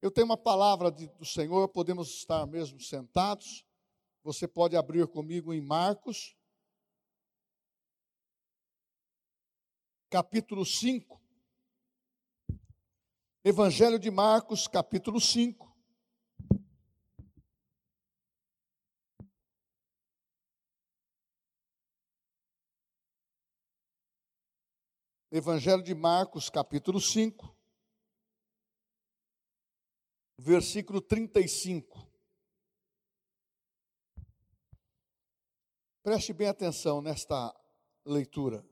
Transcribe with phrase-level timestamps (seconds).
[0.00, 3.64] Eu tenho uma palavra de, do Senhor, podemos estar mesmo sentados.
[4.22, 6.36] Você pode abrir comigo em Marcos,
[10.08, 11.20] capítulo 5.
[13.42, 15.68] Evangelho de Marcos, capítulo 5.
[25.30, 27.57] Evangelho de Marcos, capítulo 5,
[30.38, 32.06] versículo 35.
[36.02, 37.54] Preste bem atenção nesta
[38.04, 38.64] leitura.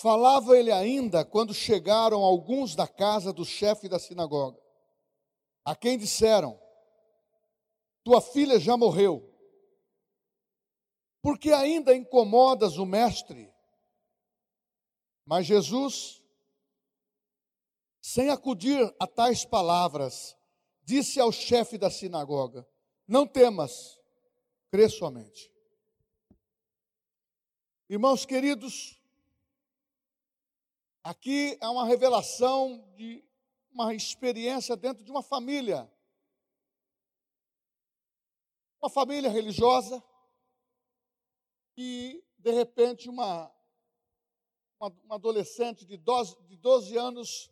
[0.00, 4.58] Falava ele ainda quando chegaram alguns da casa do chefe da sinagoga,
[5.64, 6.58] a quem disseram:
[8.02, 9.30] Tua filha já morreu,
[11.20, 13.52] porque ainda incomodas o mestre?
[15.24, 16.21] Mas Jesus,
[18.02, 20.36] sem acudir a tais palavras,
[20.82, 22.68] disse ao chefe da sinagoga:
[23.06, 23.96] Não temas,
[24.68, 25.50] crê somente.
[27.88, 29.00] Irmãos queridos,
[31.04, 33.24] aqui é uma revelação de
[33.70, 35.88] uma experiência dentro de uma família.
[38.80, 40.02] Uma família religiosa
[41.76, 43.48] e, de repente, uma
[44.82, 47.51] uma, uma adolescente de 12, de 12 anos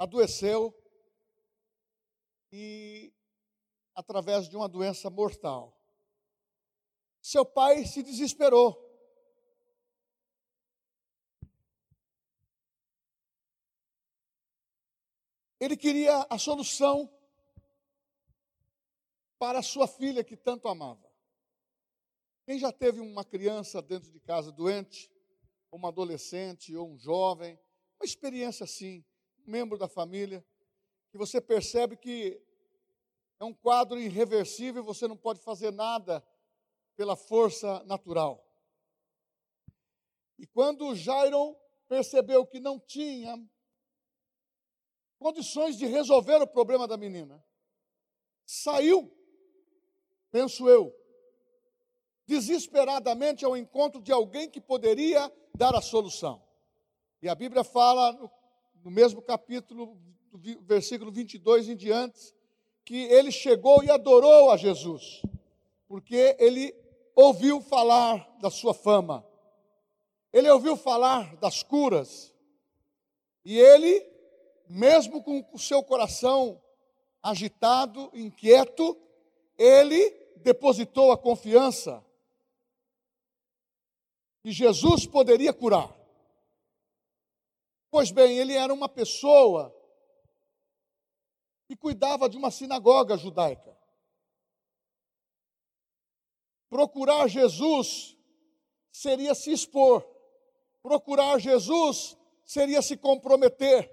[0.00, 0.74] adoeceu
[2.50, 3.12] e
[3.94, 5.78] através de uma doença mortal.
[7.20, 8.88] Seu pai se desesperou.
[15.60, 17.14] Ele queria a solução
[19.38, 21.12] para a sua filha que tanto amava.
[22.46, 25.12] Quem já teve uma criança dentro de casa doente,
[25.70, 27.60] uma adolescente ou um jovem,
[27.98, 29.04] uma experiência assim,
[29.50, 30.44] membro da família,
[31.10, 32.40] que você percebe que
[33.40, 36.24] é um quadro irreversível, você não pode fazer nada
[36.94, 38.46] pela força natural.
[40.38, 41.56] E quando Jairo
[41.88, 43.36] percebeu que não tinha
[45.18, 47.44] condições de resolver o problema da menina,
[48.46, 49.10] saiu,
[50.30, 50.94] penso eu,
[52.26, 56.42] desesperadamente ao encontro de alguém que poderia dar a solução.
[57.20, 58.30] E a Bíblia fala, no,
[58.84, 59.96] no mesmo capítulo,
[60.62, 62.34] versículo 22 em diante,
[62.84, 65.22] que ele chegou e adorou a Jesus,
[65.86, 66.74] porque ele
[67.14, 69.26] ouviu falar da sua fama,
[70.32, 72.34] ele ouviu falar das curas,
[73.44, 74.06] e ele,
[74.68, 76.60] mesmo com o seu coração
[77.22, 78.96] agitado, inquieto,
[79.58, 82.04] ele depositou a confiança
[84.42, 85.99] que Jesus poderia curar.
[87.90, 89.74] Pois bem, ele era uma pessoa
[91.66, 93.76] que cuidava de uma sinagoga judaica.
[96.68, 98.16] Procurar Jesus
[98.92, 100.06] seria se expor,
[100.82, 103.90] procurar Jesus seria se comprometer,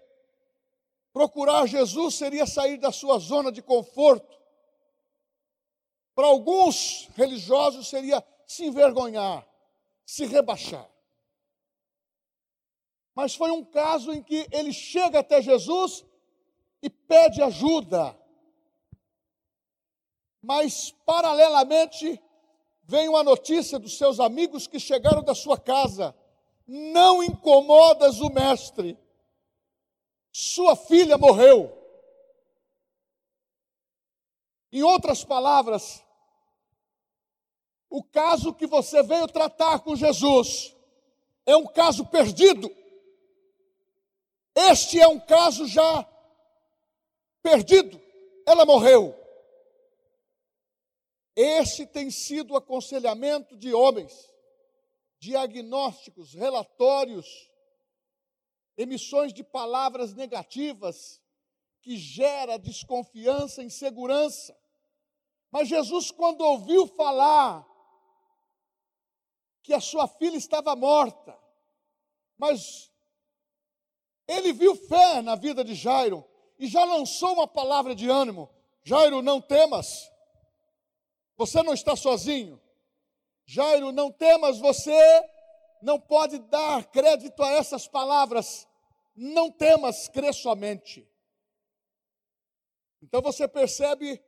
[1.12, 4.38] procurar Jesus seria sair da sua zona de conforto.
[6.14, 9.48] Para alguns religiosos seria se envergonhar
[10.08, 10.90] se rebaixar.
[13.18, 16.06] Mas foi um caso em que ele chega até Jesus
[16.84, 18.16] e pede ajuda.
[20.40, 22.22] Mas, paralelamente,
[22.84, 26.16] vem uma notícia dos seus amigos que chegaram da sua casa:
[26.68, 28.96] Não incomodas o mestre,
[30.32, 31.76] sua filha morreu.
[34.72, 36.04] Em outras palavras,
[37.90, 40.76] o caso que você veio tratar com Jesus
[41.48, 42.78] é um caso perdido.
[44.60, 46.04] Este é um caso já
[47.44, 48.02] perdido.
[48.44, 49.16] Ela morreu.
[51.36, 54.34] Esse tem sido o aconselhamento de homens,
[55.20, 57.28] diagnósticos, relatórios,
[58.76, 61.22] emissões de palavras negativas
[61.84, 64.58] que gera desconfiança, insegurança.
[65.52, 67.64] Mas Jesus, quando ouviu falar
[69.62, 71.38] que a sua filha estava morta.
[72.38, 72.87] Mas
[74.28, 76.26] ele viu fé na vida de Jairo
[76.60, 78.50] e já lançou uma palavra de ânimo:
[78.84, 80.12] Jairo, não temas,
[81.38, 82.62] você não está sozinho.
[83.46, 85.00] Jairo, não temas, você
[85.82, 88.68] não pode dar crédito a essas palavras.
[89.16, 91.10] Não temas, crê somente.
[93.02, 94.22] Então você percebe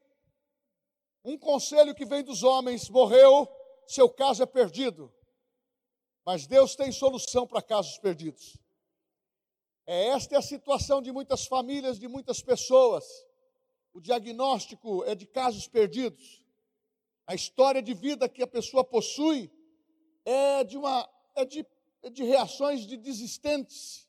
[1.23, 3.47] um conselho que vem dos homens: morreu,
[3.87, 5.13] seu caso é perdido.
[6.25, 8.57] Mas Deus tem solução para casos perdidos.
[9.91, 13.25] É, esta é a situação de muitas famílias, de muitas pessoas.
[13.91, 16.43] O diagnóstico é de casos perdidos.
[17.25, 19.51] A história de vida que a pessoa possui
[20.23, 21.65] é de, uma, é de,
[22.03, 24.07] é de reações de desistentes.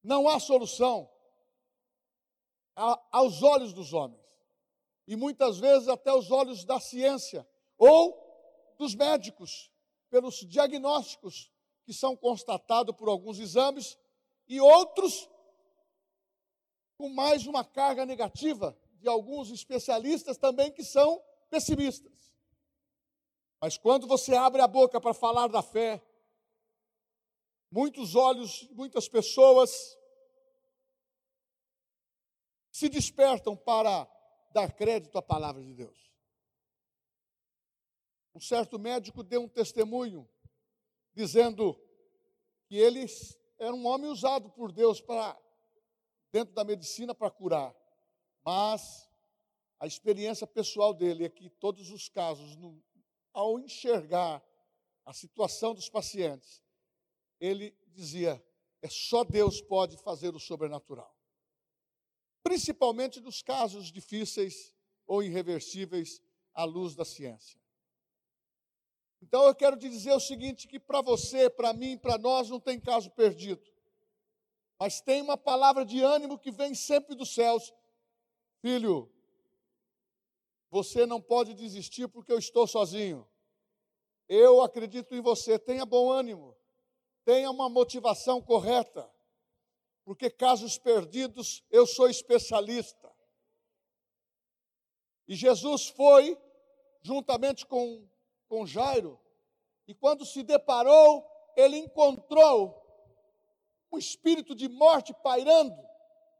[0.00, 1.10] Não há solução
[3.10, 4.22] aos olhos dos homens.
[5.08, 7.44] E muitas vezes até aos olhos da ciência
[7.76, 8.16] ou
[8.78, 9.72] dos médicos,
[10.08, 11.50] pelos diagnósticos
[11.84, 13.98] que são constatados por alguns exames
[14.48, 15.28] e outros
[16.96, 22.12] com mais uma carga negativa de alguns especialistas também que são pessimistas.
[23.60, 26.02] Mas quando você abre a boca para falar da fé,
[27.70, 29.98] muitos olhos, muitas pessoas
[32.70, 34.08] se despertam para
[34.52, 36.12] dar crédito à palavra de Deus.
[38.34, 40.28] Um certo médico deu um testemunho
[41.14, 41.78] dizendo
[42.66, 43.06] que ele
[43.62, 45.40] era um homem usado por Deus para
[46.32, 47.74] dentro da medicina para curar.
[48.44, 49.08] Mas
[49.78, 52.82] a experiência pessoal dele é que todos os casos, no,
[53.32, 54.42] ao enxergar
[55.04, 56.60] a situação dos pacientes,
[57.38, 58.44] ele dizia:
[58.80, 61.16] é só Deus pode fazer o sobrenatural.
[62.42, 64.74] Principalmente nos casos difíceis
[65.06, 66.20] ou irreversíveis
[66.52, 67.61] à luz da ciência.
[69.22, 72.58] Então eu quero te dizer o seguinte: que para você, para mim, para nós não
[72.58, 73.62] tem caso perdido.
[74.78, 77.72] Mas tem uma palavra de ânimo que vem sempre dos céus.
[78.60, 79.08] Filho,
[80.68, 83.26] você não pode desistir porque eu estou sozinho.
[84.28, 85.58] Eu acredito em você.
[85.58, 86.56] Tenha bom ânimo.
[87.24, 89.08] Tenha uma motivação correta.
[90.04, 93.12] Porque casos perdidos, eu sou especialista.
[95.28, 96.36] E Jesus foi,
[97.02, 98.04] juntamente com
[98.52, 99.18] com Jairo,
[99.88, 101.26] e quando se deparou,
[101.56, 102.78] ele encontrou
[103.90, 105.74] um espírito de morte pairando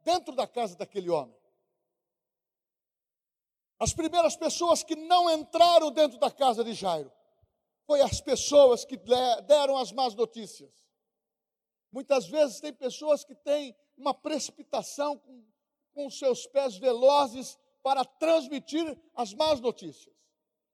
[0.03, 1.35] dentro da casa daquele homem.
[3.79, 7.11] As primeiras pessoas que não entraram dentro da casa de Jairo
[7.87, 8.95] foi as pessoas que
[9.47, 10.71] deram as más notícias.
[11.91, 15.43] Muitas vezes tem pessoas que têm uma precipitação com,
[15.95, 20.15] com seus pés velozes para transmitir as más notícias,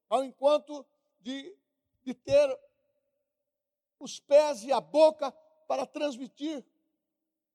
[0.09, 0.85] ao enquanto
[1.19, 1.55] de,
[2.03, 2.59] de ter
[3.99, 5.31] os pés e a boca
[5.67, 6.65] para transmitir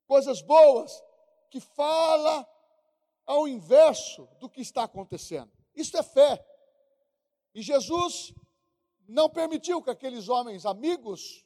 [0.06, 1.02] coisas boas,
[1.50, 2.46] que fala
[3.24, 5.50] ao inverso do que está acontecendo.
[5.74, 6.44] Isso é fé.
[7.54, 8.34] E Jesus
[9.06, 11.44] não permitiu que aqueles homens amigos,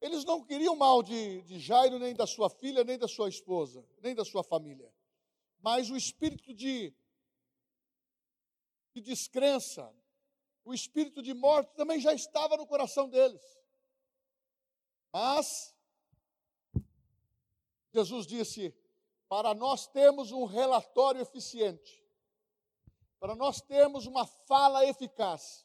[0.00, 3.86] eles não queriam mal de, de Jairo, nem da sua filha, nem da sua esposa,
[4.00, 4.92] nem da sua família.
[5.60, 6.94] Mas o espírito de,
[8.94, 9.90] de descrença,
[10.64, 13.42] o espírito de morte também já estava no coração deles.
[15.12, 15.74] Mas,
[17.92, 18.74] Jesus disse:
[19.28, 22.02] para nós termos um relatório eficiente,
[23.20, 25.64] para nós termos uma fala eficaz,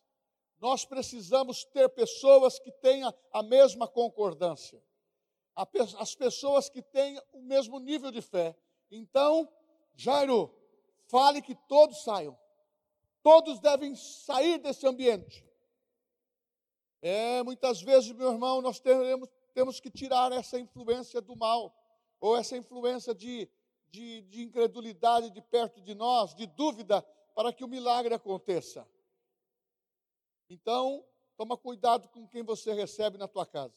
[0.59, 4.83] nós precisamos ter pessoas que tenham a mesma concordância,
[5.55, 8.55] as pessoas que tenham o mesmo nível de fé.
[8.91, 9.51] Então,
[9.95, 10.53] Jairo,
[11.07, 12.37] fale que todos saiam.
[13.21, 15.45] Todos devem sair desse ambiente.
[17.01, 21.73] É, muitas vezes, meu irmão, nós teremos, temos que tirar essa influência do mal,
[22.19, 23.49] ou essa influência de,
[23.89, 27.01] de, de incredulidade de perto de nós, de dúvida,
[27.35, 28.87] para que o milagre aconteça.
[30.49, 31.05] Então,
[31.37, 33.75] toma cuidado com quem você recebe na tua casa.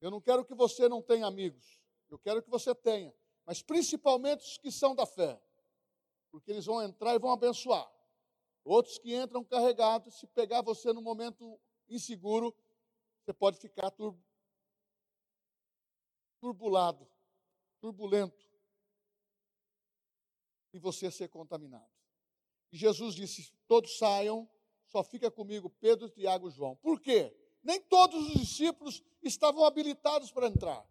[0.00, 4.40] Eu não quero que você não tenha amigos, eu quero que você tenha, mas principalmente
[4.40, 5.40] os que são da fé
[6.30, 7.90] porque eles vão entrar e vão abençoar.
[8.64, 11.58] Outros que entram carregados, se pegar você no momento
[11.88, 12.54] inseguro,
[13.20, 14.16] você pode ficar tur
[16.40, 17.06] turbulado,
[17.80, 18.48] turbulento,
[20.72, 21.90] e você ser contaminado.
[22.72, 24.48] E Jesus disse: Todos saiam,
[24.86, 26.76] só fica comigo Pedro, Tiago e João.
[26.76, 27.34] Por quê?
[27.62, 30.86] Nem todos os discípulos estavam habilitados para entrar.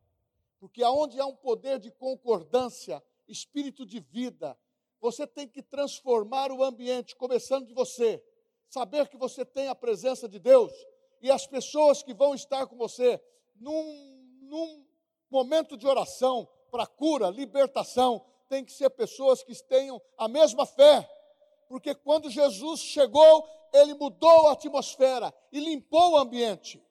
[0.60, 4.58] Porque aonde há um poder de concordância, espírito de vida,
[4.99, 8.23] você tem que transformar o ambiente, começando de você.
[8.69, 10.71] Saber que você tem a presença de Deus
[11.21, 13.21] e as pessoas que vão estar com você
[13.55, 14.85] num, num
[15.29, 21.09] momento de oração para cura, libertação, tem que ser pessoas que tenham a mesma fé.
[21.67, 26.83] Porque quando Jesus chegou, ele mudou a atmosfera e limpou o ambiente.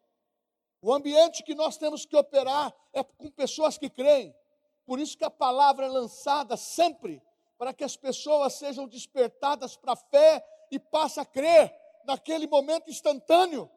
[0.81, 4.35] O ambiente que nós temos que operar é com pessoas que creem.
[4.87, 7.21] Por isso que a palavra é lançada sempre
[7.59, 11.75] para que as pessoas sejam despertadas para a fé e passem a crer
[12.05, 13.69] naquele momento instantâneo.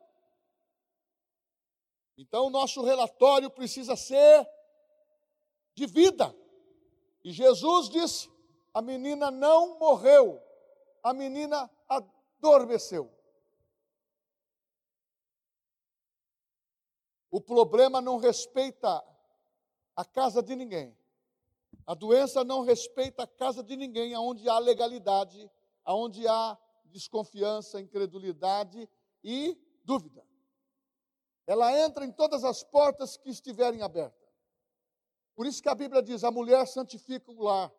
[2.15, 4.47] Então, o nosso relatório precisa ser
[5.73, 6.33] de vida.
[7.23, 8.29] E Jesus disse:
[8.71, 10.41] a menina não morreu,
[11.01, 13.11] a menina adormeceu.
[17.31, 19.03] O problema não respeita
[19.95, 20.95] a casa de ninguém.
[21.85, 25.49] A doença não respeita a casa de ninguém, aonde há legalidade,
[25.83, 28.87] aonde há desconfiança, incredulidade
[29.23, 30.25] e dúvida.
[31.47, 34.29] Ela entra em todas as portas que estiverem abertas.
[35.35, 37.71] Por isso que a Bíblia diz: a mulher santifica o lar,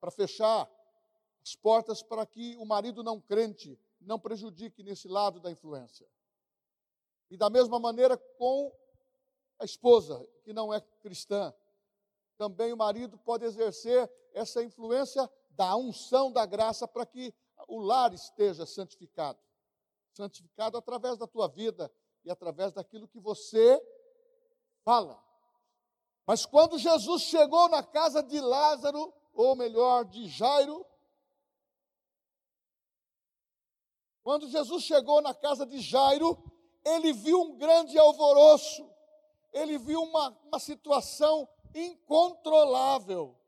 [0.00, 0.70] para fechar
[1.42, 6.06] as portas para que o marido não crente não prejudique nesse lado da influência.
[7.30, 8.70] E da mesma maneira com
[9.58, 11.54] a esposa, que não é cristã,
[12.36, 17.32] também o marido pode exercer essa influência da unção da graça para que
[17.68, 19.38] o lar esteja santificado.
[20.12, 21.90] Santificado através da tua vida
[22.24, 23.80] e através daquilo que você
[24.84, 25.22] fala.
[26.26, 30.86] Mas quando Jesus chegou na casa de Lázaro, ou melhor, de Jairo,
[34.22, 36.42] quando Jesus chegou na casa de Jairo,
[36.84, 38.88] ele viu um grande alvoroço,
[39.52, 43.38] ele viu uma, uma situação incontrolável.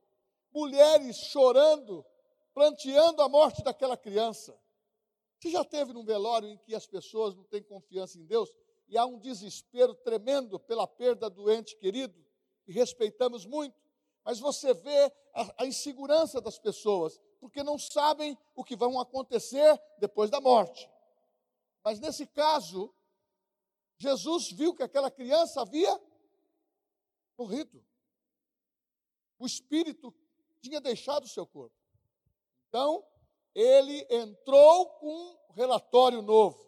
[0.52, 2.04] Mulheres chorando,
[2.52, 4.58] planteando a morte daquela criança.
[5.38, 8.50] Você já teve num velório em que as pessoas não têm confiança em Deus
[8.88, 12.24] e há um desespero tremendo pela perda do ente querido,
[12.66, 13.76] e respeitamos muito,
[14.24, 19.80] mas você vê a, a insegurança das pessoas, porque não sabem o que vai acontecer
[19.98, 20.90] depois da morte.
[21.84, 22.92] Mas nesse caso,
[23.98, 26.00] Jesus viu que aquela criança havia
[27.38, 27.84] morrido.
[29.38, 30.14] O espírito
[30.60, 31.76] tinha deixado o seu corpo.
[32.68, 33.04] Então,
[33.54, 36.64] ele entrou com um relatório novo.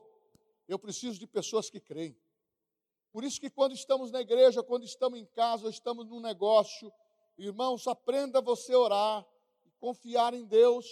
[0.66, 2.16] Eu preciso de pessoas que creem.
[3.12, 6.92] Por isso que quando estamos na igreja, quando estamos em casa, estamos num negócio,
[7.36, 9.26] irmãos, aprenda você a orar
[9.64, 10.86] e confiar em Deus,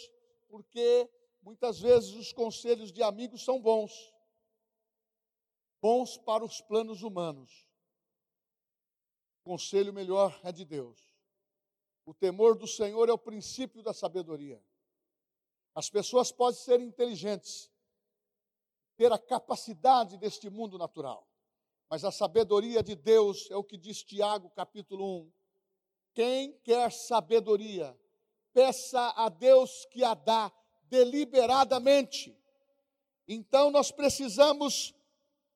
[0.49, 1.09] porque
[1.43, 4.13] muitas vezes os conselhos de amigos são bons.
[5.81, 7.67] Bons para os planos humanos.
[9.41, 11.16] O conselho melhor é de Deus.
[12.07, 14.63] O temor do Senhor é o princípio da sabedoria.
[15.75, 17.69] As pessoas podem ser inteligentes,
[18.97, 21.29] ter a capacidade deste mundo natural,
[21.91, 25.33] mas a sabedoria de Deus é o que diz Tiago, capítulo 1.
[26.15, 27.99] Quem quer sabedoria,
[28.53, 30.53] peça a Deus que a dá
[30.85, 32.39] deliberadamente.
[33.27, 34.95] Então nós precisamos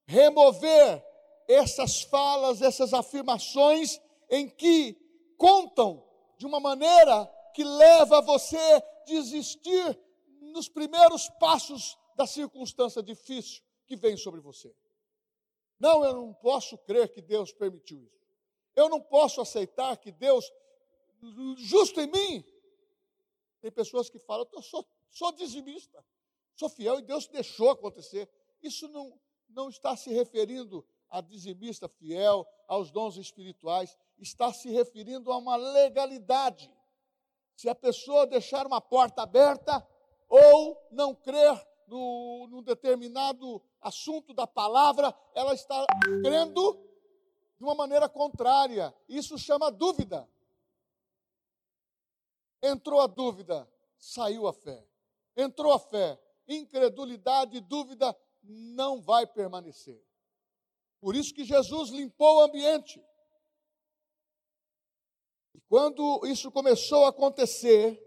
[0.04, 1.02] remover
[1.49, 4.97] essas falas, essas afirmações em que
[5.38, 6.09] contam
[6.40, 10.00] de uma maneira que leva você a desistir
[10.40, 14.75] nos primeiros passos da circunstância difícil que vem sobre você.
[15.78, 18.26] Não, eu não posso crer que Deus permitiu isso.
[18.75, 20.50] Eu não posso aceitar que Deus,
[21.59, 22.42] justo em mim,
[23.61, 26.02] tem pessoas que falam, eu sou, sou dizimista,
[26.54, 28.26] sou fiel e Deus deixou acontecer.
[28.62, 29.12] Isso não,
[29.47, 35.56] não está se referindo a dizimista fiel, aos dons espirituais, está se referindo a uma
[35.56, 36.70] legalidade.
[37.56, 39.86] Se a pessoa deixar uma porta aberta
[40.28, 45.84] ou não crer no, num determinado assunto da palavra, ela está
[46.22, 46.78] crendo
[47.58, 48.94] de uma maneira contrária.
[49.08, 50.28] Isso chama dúvida.
[52.62, 54.86] Entrou a dúvida, saiu a fé.
[55.36, 60.02] Entrou a fé, incredulidade e dúvida não vai permanecer.
[61.00, 63.02] Por isso que Jesus limpou o ambiente.
[65.54, 68.00] E quando isso começou a acontecer,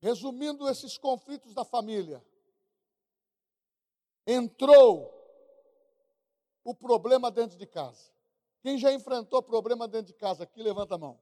[0.00, 2.24] resumindo esses conflitos da família,
[4.26, 5.14] entrou
[6.62, 8.12] o problema dentro de casa.
[8.60, 11.18] Quem já enfrentou problema dentro de casa aqui, levanta a mão.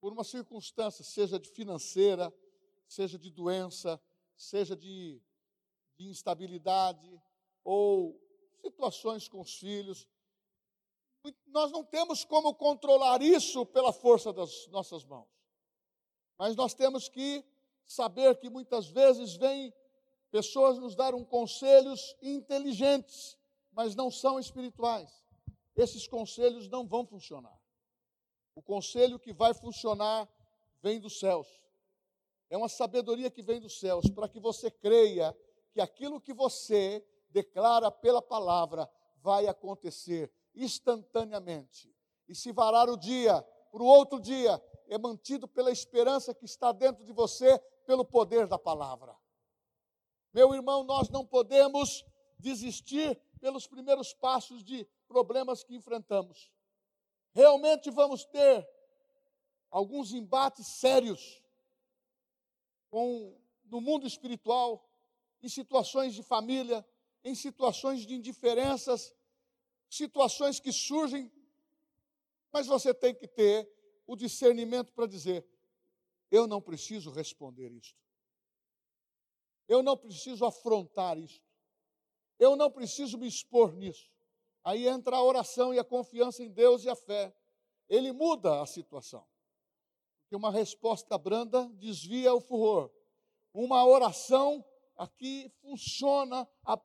[0.00, 2.32] Por uma circunstância, seja de financeira,
[2.86, 4.00] seja de doença,
[4.36, 5.20] seja de,
[5.98, 7.20] de instabilidade,
[7.64, 8.18] ou
[8.62, 10.06] situações com os filhos.
[11.46, 15.28] Nós não temos como controlar isso pela força das nossas mãos.
[16.38, 17.44] Mas nós temos que
[17.86, 19.74] saber que muitas vezes vêm
[20.30, 23.36] pessoas nos dar um conselhos inteligentes,
[23.72, 25.10] mas não são espirituais.
[25.76, 27.58] Esses conselhos não vão funcionar.
[28.54, 30.28] O conselho que vai funcionar
[30.82, 31.48] vem dos céus.
[32.48, 35.36] É uma sabedoria que vem dos céus para que você creia
[35.72, 38.90] que aquilo que você declara pela palavra,
[39.22, 41.94] vai acontecer instantaneamente.
[42.28, 46.72] E se varar o dia para o outro dia, é mantido pela esperança que está
[46.72, 49.16] dentro de você, pelo poder da palavra.
[50.32, 52.04] Meu irmão, nós não podemos
[52.38, 56.50] desistir pelos primeiros passos de problemas que enfrentamos.
[57.32, 58.68] Realmente vamos ter
[59.70, 61.42] alguns embates sérios
[62.88, 64.84] com no mundo espiritual,
[65.40, 66.84] em situações de família,
[67.22, 69.14] em situações de indiferenças,
[69.90, 71.30] situações que surgem,
[72.52, 73.68] mas você tem que ter
[74.06, 75.44] o discernimento para dizer:
[76.30, 77.98] eu não preciso responder isto.
[79.66, 81.44] Eu não preciso afrontar isto.
[82.38, 84.10] Eu não preciso me expor nisso.
[84.64, 87.34] Aí entra a oração e a confiança em Deus e a fé.
[87.88, 89.26] Ele muda a situação.
[90.22, 92.90] Porque uma resposta branda desvia o furor.
[93.52, 94.64] Uma oração
[94.96, 96.76] aqui funciona a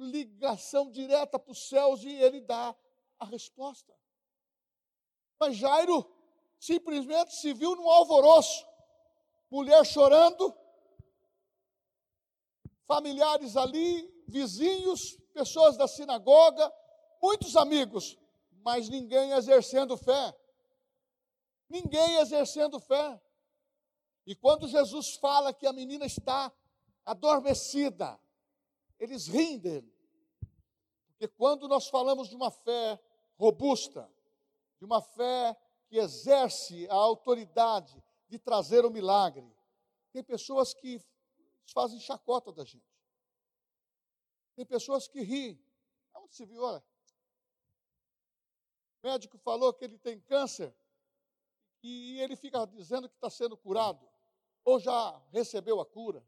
[0.00, 2.74] ligação direta para os céus e ele dá
[3.18, 3.94] a resposta.
[5.38, 6.10] Mas Jairo
[6.58, 8.66] simplesmente se viu num alvoroço,
[9.50, 10.54] mulher chorando,
[12.86, 16.72] familiares ali, vizinhos, pessoas da sinagoga,
[17.22, 18.18] muitos amigos,
[18.62, 20.36] mas ninguém exercendo fé.
[21.68, 23.20] Ninguém exercendo fé.
[24.26, 26.52] E quando Jesus fala que a menina está
[27.04, 28.20] adormecida,
[28.98, 29.89] eles riem dele.
[31.20, 32.98] Porque quando nós falamos de uma fé
[33.36, 34.10] robusta,
[34.78, 35.54] de uma fé
[35.86, 39.54] que exerce a autoridade de trazer o milagre,
[40.14, 40.98] tem pessoas que
[41.74, 42.90] fazem chacota da gente.
[44.56, 45.62] Tem pessoas que riem.
[46.14, 46.62] Onde se viu?
[46.62, 46.82] Olha,
[49.02, 50.74] o médico falou que ele tem câncer
[51.82, 54.08] e ele fica dizendo que está sendo curado,
[54.64, 56.26] ou já recebeu a cura.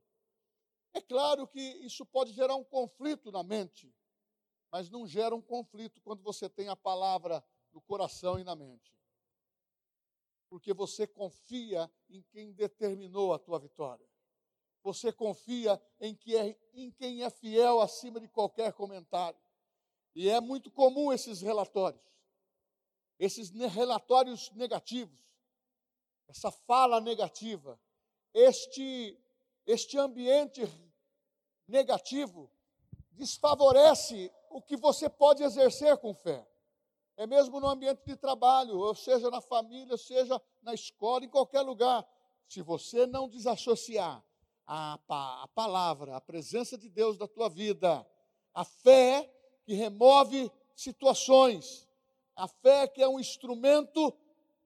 [0.93, 3.91] É claro que isso pode gerar um conflito na mente,
[4.73, 8.91] mas não gera um conflito quando você tem a palavra no coração e na mente.
[10.49, 14.09] Porque você confia em quem determinou a tua vitória.
[14.83, 19.39] Você confia em, que é, em quem é fiel acima de qualquer comentário.
[20.15, 22.03] E é muito comum esses relatórios,
[23.19, 25.19] esses relatórios negativos,
[26.29, 27.79] essa fala negativa,
[28.33, 29.19] este,
[29.67, 30.63] este ambiente
[31.69, 32.51] negativo
[33.13, 36.47] desfavorece o que você pode exercer com fé.
[37.17, 41.63] É mesmo no ambiente de trabalho, ou seja na família, seja na escola, em qualquer
[41.63, 42.07] lugar.
[42.49, 44.25] Se você não desassociar
[44.67, 48.07] a, a palavra, a presença de Deus da tua vida,
[48.55, 49.31] a fé
[49.65, 51.89] que remove situações,
[52.35, 54.13] a fé que é um instrumento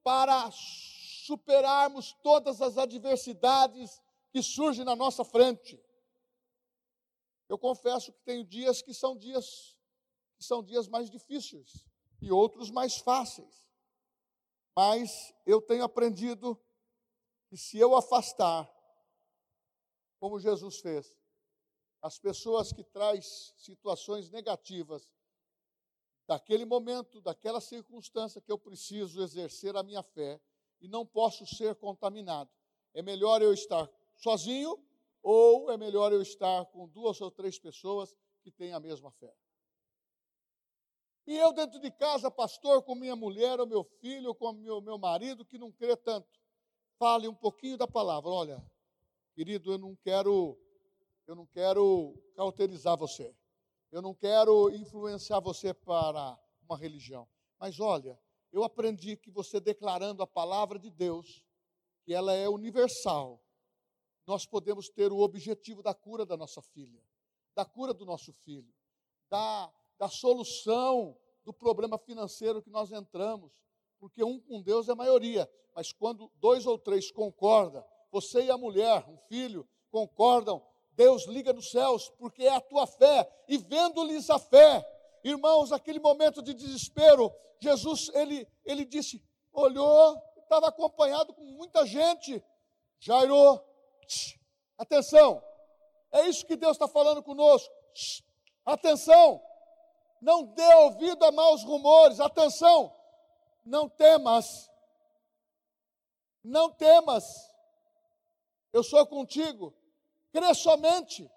[0.03, 5.81] para superarmos todas as adversidades que surgem na nossa frente.
[7.49, 9.76] Eu confesso que tenho dias que são dias
[10.37, 11.85] que são dias mais difíceis
[12.21, 13.67] e outros mais fáceis.
[14.75, 16.59] Mas eu tenho aprendido
[17.49, 18.71] que se eu afastar,
[20.19, 21.15] como Jesus fez,
[22.01, 25.09] as pessoas que traz situações negativas
[26.27, 30.39] daquele momento, daquela circunstância que eu preciso exercer a minha fé
[30.79, 32.51] e não posso ser contaminado.
[32.93, 34.77] É melhor eu estar sozinho
[35.23, 39.33] ou é melhor eu estar com duas ou três pessoas que têm a mesma fé.
[41.27, 44.79] E eu dentro de casa, pastor, com minha mulher, ou meu filho, ou com meu,
[44.79, 46.39] meu marido, que não crê tanto,
[46.97, 48.29] fale um pouquinho da palavra.
[48.29, 48.65] Olha,
[49.35, 50.57] querido, eu não quero,
[51.27, 53.35] eu não quero cauterizar você.
[53.91, 57.27] Eu não quero influenciar você para uma religião.
[57.59, 58.17] Mas olha,
[58.53, 61.43] eu aprendi que você declarando a palavra de Deus,
[62.05, 63.43] que ela é universal,
[64.25, 67.03] nós podemos ter o objetivo da cura da nossa filha,
[67.53, 68.73] da cura do nosso filho,
[69.29, 73.51] da da solução do problema financeiro que nós entramos,
[73.99, 78.57] porque um com Deus é maioria, mas quando dois ou três concordam, você e a
[78.57, 84.29] mulher, um filho, concordam, Deus liga nos céus, porque é a tua fé, e vendo-lhes
[84.29, 84.85] a fé,
[85.23, 92.43] irmãos, aquele momento de desespero, Jesus, ele, ele disse, olhou, estava acompanhado com muita gente,
[92.99, 93.61] Jairo,
[94.77, 95.41] atenção,
[96.11, 97.71] é isso que Deus está falando conosco,
[98.65, 99.41] atenção,
[100.21, 102.19] não dê ouvido a maus rumores.
[102.19, 102.93] Atenção,
[103.65, 104.69] não temas.
[106.43, 107.25] Não temas.
[108.71, 109.73] Eu sou contigo.
[110.31, 111.29] Crê somente.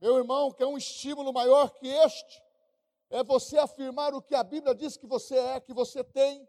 [0.00, 2.42] Meu irmão, que é um estímulo maior que este,
[3.08, 6.48] é você afirmar o que a Bíblia diz que você é, que você tem.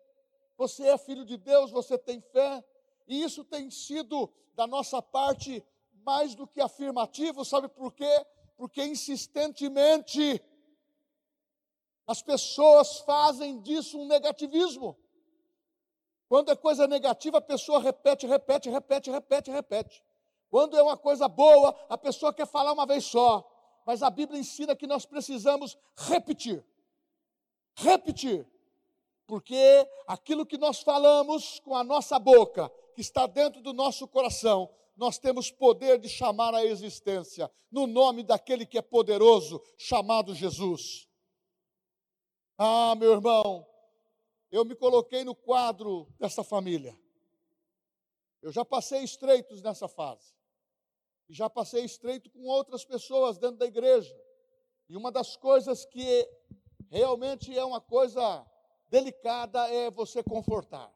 [0.57, 2.63] Você é filho de Deus, você tem fé.
[3.07, 5.63] E isso tem sido, da nossa parte,
[6.05, 8.25] mais do que afirmativo, sabe por quê?
[8.55, 10.41] Porque insistentemente
[12.05, 14.97] as pessoas fazem disso um negativismo.
[16.27, 20.03] Quando é coisa negativa, a pessoa repete, repete, repete, repete, repete.
[20.49, 23.49] Quando é uma coisa boa, a pessoa quer falar uma vez só.
[23.85, 26.63] mas a Bíblia ensina que nós precisamos repetir.
[27.75, 28.47] Repetir.
[29.27, 34.69] Porque aquilo que nós falamos com a nossa boca, que está dentro do nosso coração,
[34.95, 41.09] nós temos poder de chamar a existência, no nome daquele que é poderoso, chamado Jesus.
[42.57, 43.67] Ah, meu irmão,
[44.51, 46.97] eu me coloquei no quadro dessa família.
[48.41, 50.35] Eu já passei estreitos nessa fase.
[51.27, 54.15] E já passei estreito com outras pessoas dentro da igreja.
[54.87, 56.29] E uma das coisas que
[56.89, 58.45] realmente é uma coisa
[58.89, 60.93] delicada é você confortar.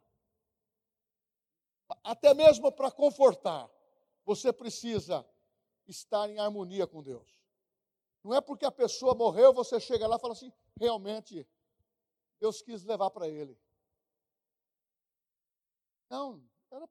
[2.04, 3.68] Até mesmo para confortar,
[4.26, 5.26] você precisa
[5.88, 7.37] estar em harmonia com Deus.
[8.28, 11.48] Não é porque a pessoa morreu, você chega lá e fala assim: realmente,
[12.42, 13.58] Deus quis levar para ele.
[16.10, 16.86] Não, era,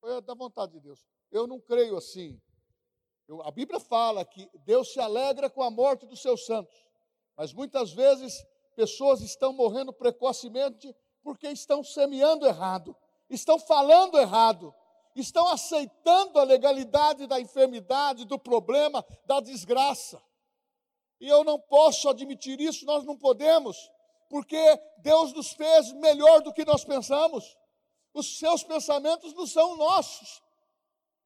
[0.00, 1.06] foi da vontade de Deus.
[1.30, 2.40] Eu não creio assim.
[3.26, 6.88] Eu, a Bíblia fala que Deus se alegra com a morte dos seus santos,
[7.36, 8.32] mas muitas vezes
[8.74, 12.96] pessoas estão morrendo precocemente porque estão semeando errado,
[13.28, 14.74] estão falando errado,
[15.20, 20.22] estão aceitando a legalidade da enfermidade, do problema, da desgraça.
[21.20, 23.90] E eu não posso admitir isso, nós não podemos,
[24.28, 24.58] porque
[24.98, 27.56] Deus nos fez melhor do que nós pensamos.
[28.14, 30.42] Os seus pensamentos não são nossos.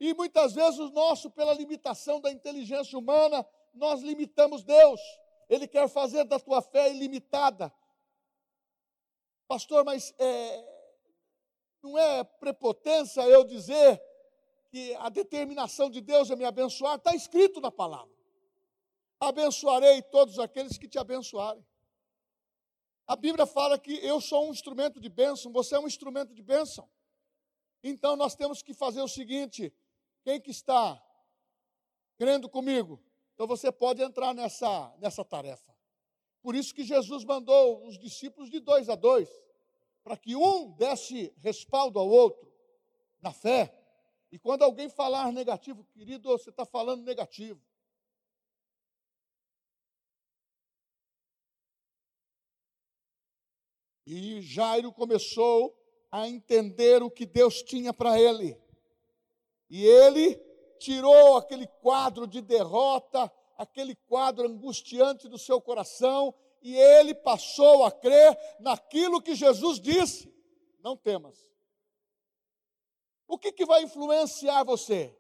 [0.01, 5.01] E muitas vezes o nosso, pela limitação da inteligência humana, nós limitamos Deus.
[5.49, 7.73] Ele quer fazer da tua fé ilimitada.
[9.47, 10.72] Pastor, mas é,
[11.83, 14.01] não é prepotência eu dizer
[14.71, 18.15] que a determinação de Deus é me abençoar, está escrito na palavra.
[19.21, 21.65] Abençoarei todos aqueles que te abençoarem.
[23.07, 26.43] A Bíblia fala que eu sou um instrumento de bênção, você é um instrumento de
[26.43, 26.89] bênção.
[27.83, 29.73] Então nós temos que fazer o seguinte:
[30.23, 31.03] quem que está
[32.17, 33.03] crendo comigo?
[33.35, 35.73] Então você pode entrar nessa, nessa tarefa.
[36.41, 39.29] Por isso que Jesus mandou os discípulos de dois a dois,
[40.03, 42.51] para que um desse respaldo ao outro
[43.21, 43.75] na fé.
[44.31, 47.61] E quando alguém falar negativo, querido, você está falando negativo.
[54.07, 55.79] E Jairo começou
[56.11, 58.61] a entender o que Deus tinha para ele.
[59.71, 60.35] E ele
[60.79, 67.91] tirou aquele quadro de derrota, aquele quadro angustiante do seu coração, e ele passou a
[67.91, 70.33] crer naquilo que Jesus disse:
[70.83, 71.39] não temas.
[73.27, 75.17] O que, que vai influenciar você?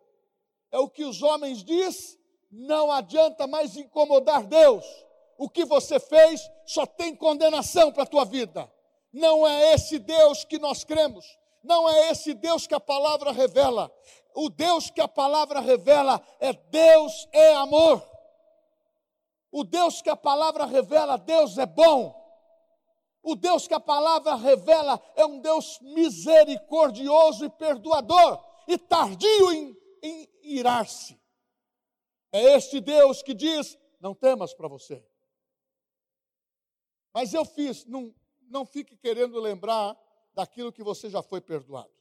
[0.71, 2.19] É o que os homens diz,
[2.51, 4.85] não adianta mais incomodar Deus.
[5.39, 8.71] O que você fez só tem condenação para a tua vida.
[9.13, 11.27] Não é esse Deus que nós cremos.
[11.63, 13.91] Não é esse Deus que a palavra revela.
[14.35, 18.12] O Deus que a palavra revela é Deus é amor.
[19.53, 22.19] O Deus que a palavra revela, Deus é bom.
[23.23, 29.77] O Deus que a palavra revela é um Deus misericordioso e perdoador e tardio em,
[30.03, 31.21] em irar-se.
[32.33, 35.07] É este Deus que diz: não temas para você.
[37.13, 38.13] Mas eu fiz, não,
[38.49, 39.95] não fique querendo lembrar
[40.33, 41.93] daquilo que você já foi perdoado.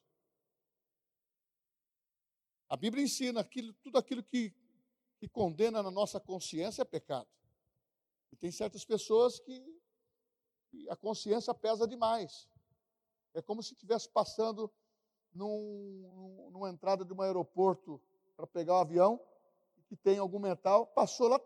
[2.69, 4.55] A Bíblia ensina que tudo aquilo que,
[5.19, 7.27] que condena na nossa consciência é pecado.
[8.31, 9.81] E tem certas pessoas que,
[10.89, 12.47] a consciência pesa demais.
[13.33, 14.71] É como se estivesse passando
[15.33, 18.01] num, numa entrada de um aeroporto
[18.35, 19.19] para pegar o um avião,
[19.87, 21.39] que tem algum metal, passou lá,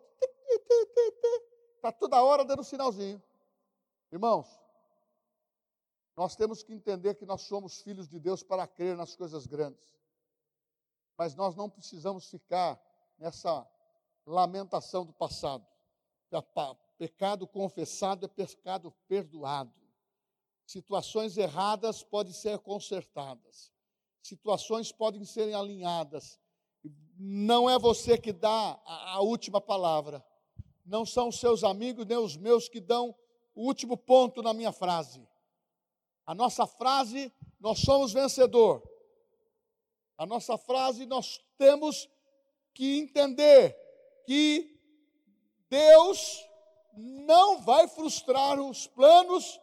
[1.76, 3.22] está toda hora dando sinalzinho.
[4.12, 4.48] Irmãos,
[6.16, 9.94] nós temos que entender que nós somos filhos de Deus para crer nas coisas grandes.
[11.18, 12.80] Mas nós não precisamos ficar
[13.18, 13.68] nessa
[14.26, 15.66] lamentação do passado.
[16.98, 19.74] Pecado confessado é pecado perdoado.
[20.66, 23.72] Situações erradas podem ser consertadas.
[24.22, 26.40] Situações podem ser alinhadas.
[27.18, 30.26] Não é você que dá a, a última palavra.
[30.86, 33.16] Não são os seus amigos nem os meus que dão
[33.54, 35.28] o último ponto na minha frase.
[36.26, 38.82] A nossa frase, nós somos vencedor.
[40.18, 42.10] A nossa frase, nós temos
[42.74, 43.78] que entender
[44.26, 44.75] que
[45.76, 46.48] Deus
[46.94, 49.60] não vai frustrar os planos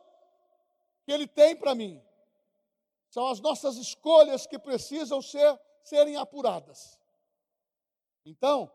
[1.05, 2.05] que Ele tem para mim.
[3.09, 7.01] São as nossas escolhas que precisam ser, serem apuradas.
[8.27, 8.70] Então,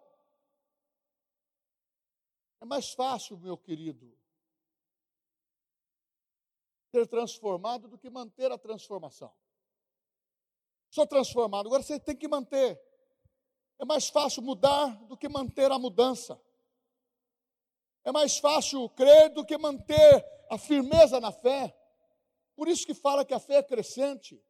[2.60, 4.18] é mais fácil, meu querido,
[6.90, 9.32] ser transformado do que manter a transformação.
[10.90, 12.82] Sou transformado, agora você tem que manter.
[13.78, 16.42] É mais fácil mudar do que manter a mudança.
[18.08, 21.78] É mais fácil crer do que manter a firmeza na fé.
[22.56, 24.42] Por isso que fala que a fé é crescente.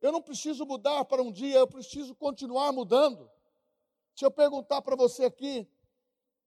[0.00, 3.30] Eu não preciso mudar para um dia, eu preciso continuar mudando.
[4.12, 5.70] Se eu perguntar para você aqui,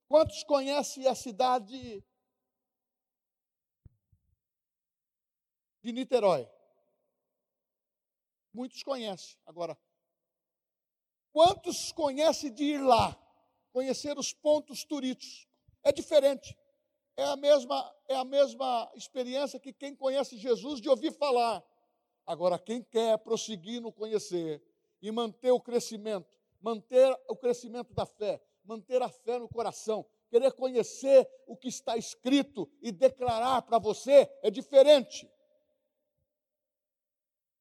[0.10, 2.04] quantos conhecem a cidade
[5.82, 6.46] de Niterói?
[8.54, 9.40] Muitos conhecem.
[9.46, 9.80] Agora,
[11.32, 13.18] quantos conhecem de ir lá,
[13.72, 15.49] conhecer os pontos turísticos?
[15.84, 16.58] É diferente.
[17.16, 21.64] É a mesma, é a mesma experiência que quem conhece Jesus de ouvir falar.
[22.26, 24.64] Agora, quem quer prosseguir no conhecer
[25.02, 26.30] e manter o crescimento,
[26.62, 31.98] manter o crescimento da fé, manter a fé no coração, querer conhecer o que está
[31.98, 35.30] escrito e declarar para você é diferente.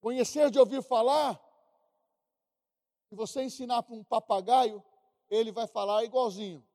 [0.00, 1.40] Conhecer de ouvir falar,
[3.08, 4.84] se você ensinar para um papagaio,
[5.30, 6.67] ele vai falar igualzinho.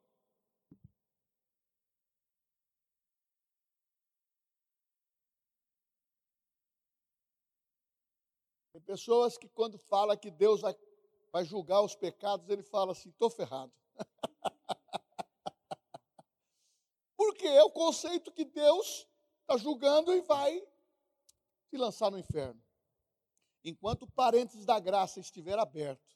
[8.86, 10.76] Pessoas que quando fala que Deus vai,
[11.32, 13.72] vai julgar os pecados, ele fala assim, estou ferrado.
[17.16, 19.08] Porque é o conceito que Deus
[19.42, 20.62] está julgando e vai
[21.70, 22.62] se lançar no inferno.
[23.64, 26.14] Enquanto o parênteses da graça estiver aberto,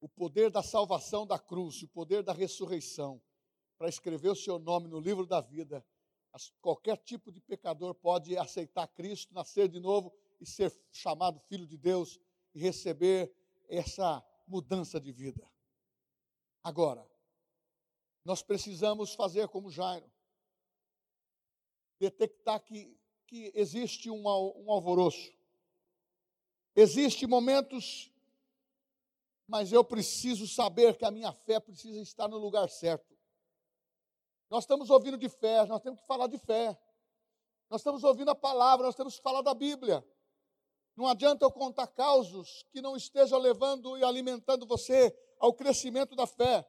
[0.00, 3.20] o poder da salvação da cruz, o poder da ressurreição,
[3.76, 5.84] para escrever o seu nome no livro da vida,
[6.60, 11.76] qualquer tipo de pecador pode aceitar Cristo, nascer de novo e ser chamado filho de
[11.76, 12.20] Deus
[12.54, 13.34] e receber
[13.68, 15.48] essa mudança de vida.
[16.62, 17.08] Agora,
[18.24, 20.10] nós precisamos fazer como Jairo,
[21.98, 25.32] detectar que, que existe um, um alvoroço,
[26.80, 28.08] Existem momentos,
[29.48, 33.18] mas eu preciso saber que a minha fé precisa estar no lugar certo.
[34.48, 36.80] Nós estamos ouvindo de fé, nós temos que falar de fé.
[37.68, 40.06] Nós estamos ouvindo a palavra, nós temos que falar da Bíblia.
[40.98, 46.26] Não adianta eu contar causos que não estejam levando e alimentando você ao crescimento da
[46.26, 46.68] fé.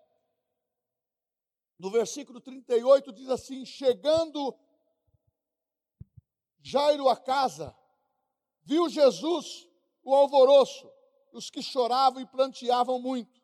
[1.80, 4.56] No versículo 38 diz assim: Chegando
[6.62, 7.76] Jairo a casa,
[8.62, 9.68] viu Jesus
[10.04, 10.88] o alvoroço,
[11.34, 13.42] os que choravam e planteavam muito.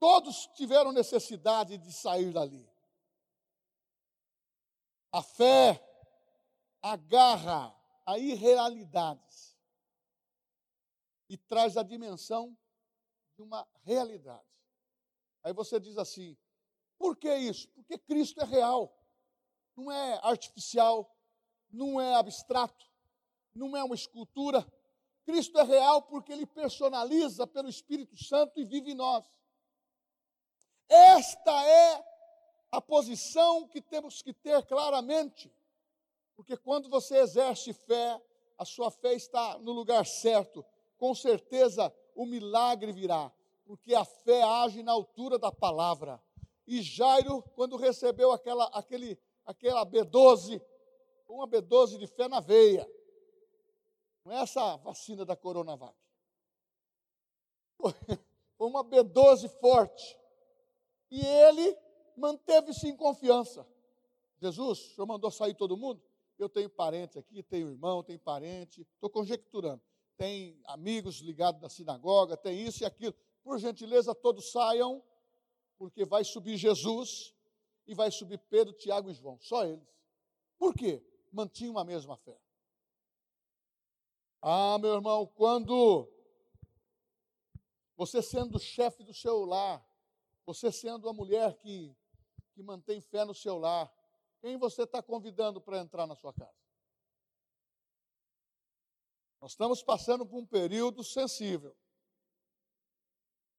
[0.00, 2.68] Todos tiveram necessidade de sair dali.
[5.12, 5.80] A fé
[6.82, 7.72] agarra
[8.04, 9.55] a irrealidades
[11.28, 12.56] e traz a dimensão
[13.36, 14.46] de uma realidade.
[15.42, 16.36] Aí você diz assim:
[16.98, 17.68] por que isso?
[17.70, 18.96] Porque Cristo é real,
[19.76, 21.14] não é artificial,
[21.70, 22.86] não é abstrato,
[23.54, 24.66] não é uma escultura,
[25.26, 29.26] Cristo é real porque ele personaliza pelo Espírito Santo e vive em nós.
[30.88, 32.04] Esta é
[32.70, 35.52] a posição que temos que ter claramente,
[36.36, 38.22] porque quando você exerce fé,
[38.56, 40.64] a sua fé está no lugar certo,
[40.98, 43.32] com certeza o milagre virá,
[43.64, 46.22] porque a fé age na altura da palavra.
[46.66, 50.60] E Jairo, quando recebeu aquela, aquele, aquela B12,
[51.28, 52.88] uma B12 de fé na veia,
[54.24, 55.94] não é essa vacina da Coronavac.
[57.78, 57.92] Foi
[58.58, 60.18] uma B12 forte.
[61.10, 61.76] E ele
[62.16, 63.66] manteve-se em confiança.
[64.38, 66.02] Jesus, o senhor mandou sair todo mundo?
[66.38, 69.80] Eu tenho parentes aqui, tenho irmão, tenho parente, estou conjecturando.
[70.16, 73.14] Tem amigos ligados na sinagoga, tem isso e aquilo.
[73.42, 75.02] Por gentileza, todos saiam,
[75.78, 77.34] porque vai subir Jesus
[77.86, 79.86] e vai subir Pedro, Tiago e João, só eles.
[80.58, 81.04] Por quê?
[81.30, 82.38] Mantinham a mesma fé.
[84.40, 86.08] Ah, meu irmão, quando
[87.96, 89.84] você sendo chefe do seu lar,
[90.44, 91.96] você sendo a mulher que,
[92.54, 93.92] que mantém fé no seu lar,
[94.40, 96.65] quem você está convidando para entrar na sua casa?
[99.40, 101.76] Nós estamos passando por um período sensível.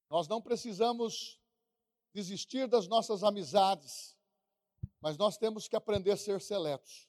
[0.10, 1.40] Nós não precisamos
[2.14, 4.18] desistir das nossas amizades,
[5.00, 7.08] mas nós temos que aprender a ser seletos.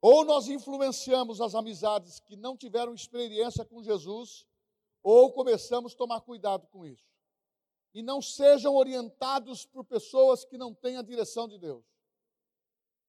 [0.00, 4.46] Ou nós influenciamos as amizades que não tiveram experiência com Jesus,
[5.02, 7.10] ou começamos a tomar cuidado com isso.
[7.94, 11.84] E não sejam orientados por pessoas que não têm a direção de Deus.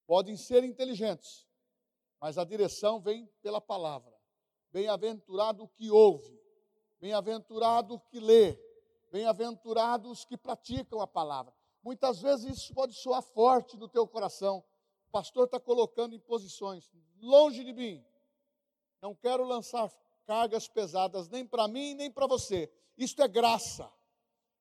[0.06, 1.48] Podem ser inteligentes,
[2.20, 4.13] mas a direção vem pela palavra.
[4.74, 6.38] Bem-aventurado o que ouve,
[7.00, 8.60] bem-aventurado o que lê,
[9.12, 11.54] bem-aventurados os que praticam a palavra.
[11.84, 14.66] Muitas vezes isso pode soar forte no teu coração,
[15.14, 18.04] pastor está colocando em posições longe de mim.
[19.00, 19.92] Não quero lançar
[20.26, 22.68] cargas pesadas, nem para mim, nem para você.
[22.98, 23.92] Isto é graça.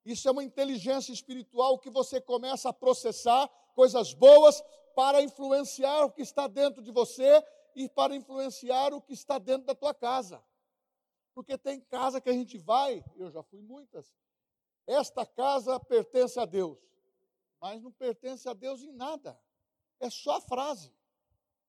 [0.04, 4.62] Isso é uma inteligência espiritual que você começa a processar coisas boas
[4.94, 7.42] para influenciar o que está dentro de você
[7.74, 10.42] e para influenciar o que está dentro da tua casa.
[11.34, 14.14] Porque tem casa que a gente vai, eu já fui muitas.
[14.86, 16.78] Esta casa pertence a Deus,
[17.60, 19.38] mas não pertence a Deus em nada.
[20.00, 20.92] É só a frase.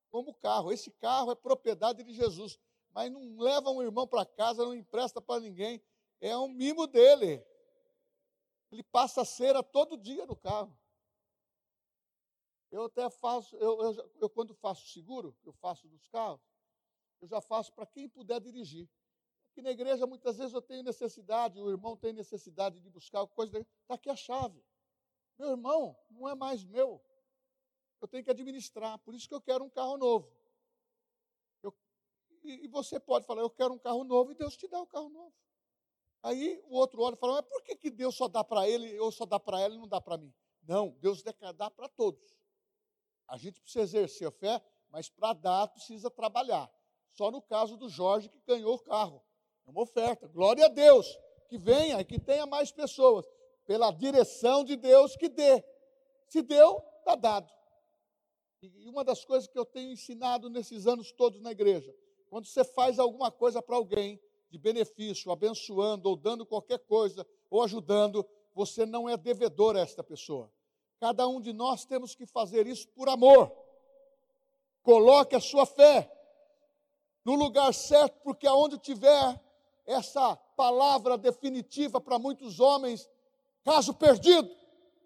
[0.09, 0.71] Como o carro.
[0.71, 2.59] Esse carro é propriedade de Jesus,
[2.91, 5.81] mas não leva um irmão para casa, não empresta para ninguém.
[6.19, 7.43] É um mimo dele.
[8.71, 10.75] Ele passa cera todo dia no carro.
[12.73, 16.41] Eu até faço, eu, eu, eu quando faço seguro, eu faço dos carros,
[17.21, 18.89] eu já faço para quem puder dirigir.
[19.51, 23.59] Aqui na igreja, muitas vezes eu tenho necessidade, o irmão tem necessidade de buscar coisa,
[23.59, 24.59] está aqui a chave.
[25.37, 26.99] Meu irmão, não é mais meu.
[28.01, 30.35] Eu tenho que administrar, por isso que eu quero um carro novo.
[31.61, 31.71] Eu,
[32.43, 34.83] e, e, você pode falar, eu quero um carro novo, e Deus te dá o
[34.83, 35.35] um carro novo.
[36.23, 38.99] Aí o outro olha e fala, mas por que, que Deus só dá para ele,
[38.99, 40.33] ou só dá para ela e não dá para mim?
[40.63, 42.41] Não, Deus dá para todos.
[43.27, 46.71] A gente precisa exercer a fé, mas para dar precisa trabalhar.
[47.11, 49.23] Só no caso do Jorge que ganhou o carro.
[49.65, 50.27] É uma oferta.
[50.27, 51.07] Glória a Deus.
[51.47, 53.25] Que venha e que tenha mais pessoas.
[53.65, 55.63] Pela direção de Deus que dê.
[56.27, 57.51] Se deu, está dado.
[58.61, 61.93] E uma das coisas que eu tenho ensinado nesses anos todos na igreja,
[62.29, 67.61] quando você faz alguma coisa para alguém, de benefício, abençoando, ou dando qualquer coisa, ou
[67.63, 70.51] ajudando, você não é devedor a esta pessoa.
[71.03, 73.51] Cada um de nós temos que fazer isso por amor.
[74.81, 76.09] Coloque a sua fé
[77.25, 79.37] no lugar certo, porque aonde tiver
[79.85, 83.11] essa palavra definitiva para muitos homens,
[83.65, 84.49] caso perdido,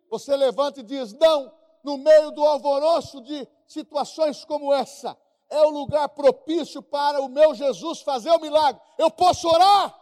[0.08, 1.52] você levanta e diz: não,
[1.84, 5.18] no meio do alvoroço de situações como essa,
[5.50, 8.80] é o lugar propício para o meu Jesus fazer o milagre.
[9.00, 10.00] Eu posso orar.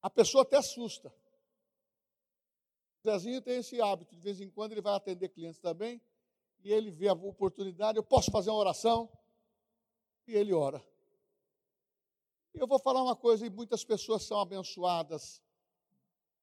[0.00, 1.12] A pessoa até assusta.
[3.06, 6.00] Zezinho tem esse hábito, de vez em quando ele vai atender clientes também,
[6.64, 9.10] e ele vê a oportunidade, eu posso fazer uma oração,
[10.26, 10.84] e ele ora.
[12.52, 15.42] Eu vou falar uma coisa, e muitas pessoas são abençoadas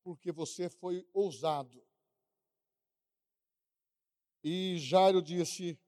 [0.03, 1.81] porque você foi ousado.
[4.43, 5.79] E Jairo disse: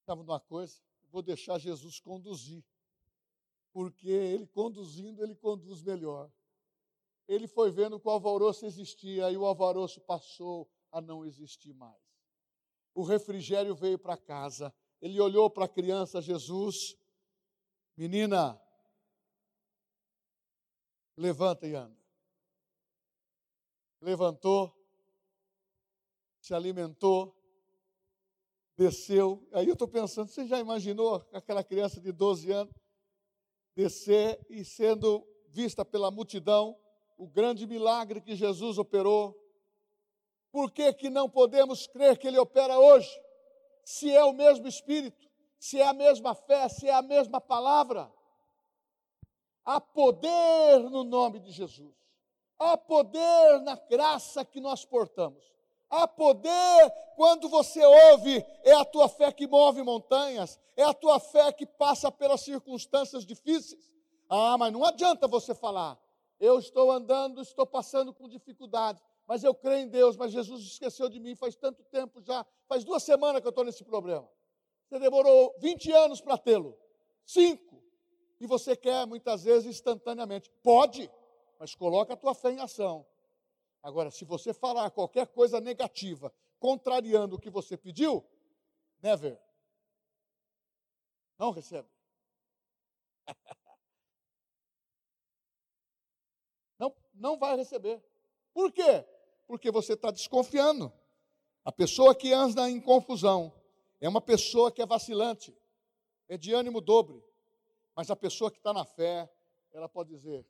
[0.00, 2.64] estava numa coisa, vou deixar Jesus conduzir,
[3.72, 6.30] porque ele conduzindo, ele conduz melhor.
[7.28, 12.00] Ele foi vendo que o alvoroço existia e o alvoroço passou a não existir mais.
[12.94, 14.72] O refrigério veio para casa.
[15.00, 16.96] Ele olhou para a criança Jesus
[17.96, 18.60] Menina,
[21.16, 21.96] levanta e anda.
[24.02, 24.70] Levantou,
[26.38, 27.34] se alimentou,
[28.76, 29.48] desceu.
[29.50, 32.74] Aí eu estou pensando, você já imaginou aquela criança de 12 anos
[33.74, 36.78] descer e sendo vista pela multidão,
[37.16, 39.34] o grande milagre que Jesus operou?
[40.50, 43.10] Por que, que não podemos crer que Ele opera hoje?
[43.84, 45.26] Se é o mesmo Espírito
[45.58, 48.10] se é a mesma fé, se é a mesma palavra.
[49.64, 51.94] Há poder no nome de Jesus.
[52.58, 55.44] Há poder na graça que nós portamos.
[55.90, 61.18] Há poder quando você ouve, é a tua fé que move montanhas, é a tua
[61.18, 63.92] fé que passa pelas circunstâncias difíceis.
[64.28, 65.98] Ah, mas não adianta você falar,
[66.38, 71.08] eu estou andando, estou passando por dificuldades, mas eu creio em Deus, mas Jesus esqueceu
[71.08, 74.28] de mim faz tanto tempo já, faz duas semanas que eu estou nesse problema.
[74.88, 76.78] Você demorou 20 anos para tê-lo,
[77.24, 77.82] cinco,
[78.38, 80.50] e você quer muitas vezes instantaneamente.
[80.62, 81.10] Pode,
[81.58, 83.06] mas coloca a tua fé em ação.
[83.82, 88.24] Agora, se você falar qualquer coisa negativa, contrariando o que você pediu,
[89.02, 89.40] never.
[91.38, 91.88] Não recebe.
[97.16, 98.02] Não, vai receber.
[98.52, 99.04] Por quê?
[99.46, 100.92] Porque você está desconfiando.
[101.64, 103.52] A pessoa que anda em confusão,
[104.00, 105.56] é uma pessoa que é vacilante,
[106.28, 107.22] é de ânimo dobre.
[107.94, 109.30] Mas a pessoa que está na fé,
[109.72, 110.46] ela pode dizer: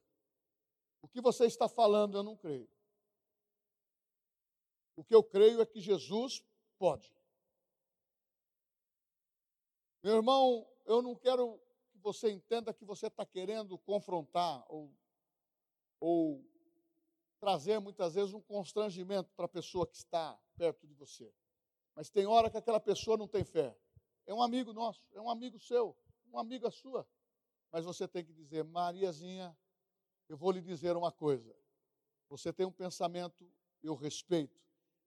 [1.01, 2.69] o que você está falando eu não creio.
[4.97, 6.45] O que eu creio é que Jesus
[6.79, 7.15] pode.
[10.03, 14.93] Meu irmão, eu não quero que você entenda que você está querendo confrontar ou,
[16.01, 16.45] ou
[17.39, 21.33] trazer muitas vezes um constrangimento para a pessoa que está perto de você.
[21.95, 23.77] Mas tem hora que aquela pessoa não tem fé.
[24.27, 27.07] É um amigo nosso, é um amigo seu, uma amiga sua.
[27.71, 29.57] Mas você tem que dizer, Mariazinha,
[30.29, 31.55] eu vou lhe dizer uma coisa.
[32.29, 33.49] Você tem um pensamento,
[33.83, 34.61] eu respeito,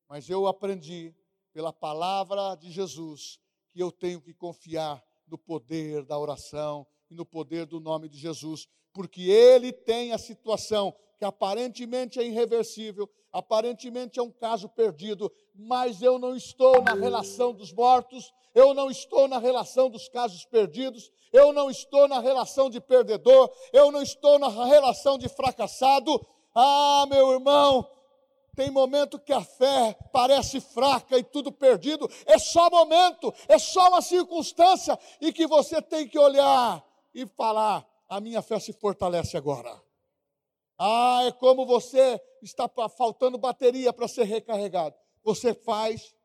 [0.08, 1.14] mas eu aprendi
[1.52, 7.26] pela palavra de Jesus que eu tenho que confiar no poder da oração e no
[7.26, 14.18] poder do nome de Jesus, porque ele tem a situação que aparentemente é irreversível, aparentemente
[14.20, 19.28] é um caso perdido, mas eu não estou na relação dos mortos, eu não estou
[19.28, 24.40] na relação dos casos perdidos, eu não estou na relação de perdedor, eu não estou
[24.40, 26.26] na relação de fracassado.
[26.56, 27.86] Ah, meu irmão,
[28.56, 33.90] tem momento que a fé parece fraca e tudo perdido, é só momento, é só
[33.90, 36.82] uma circunstância e que você tem que olhar
[37.14, 39.89] e falar: a minha fé se fortalece agora.
[40.80, 44.96] Ah, é como você está faltando bateria para ser recarregado.
[45.22, 46.16] Você faz,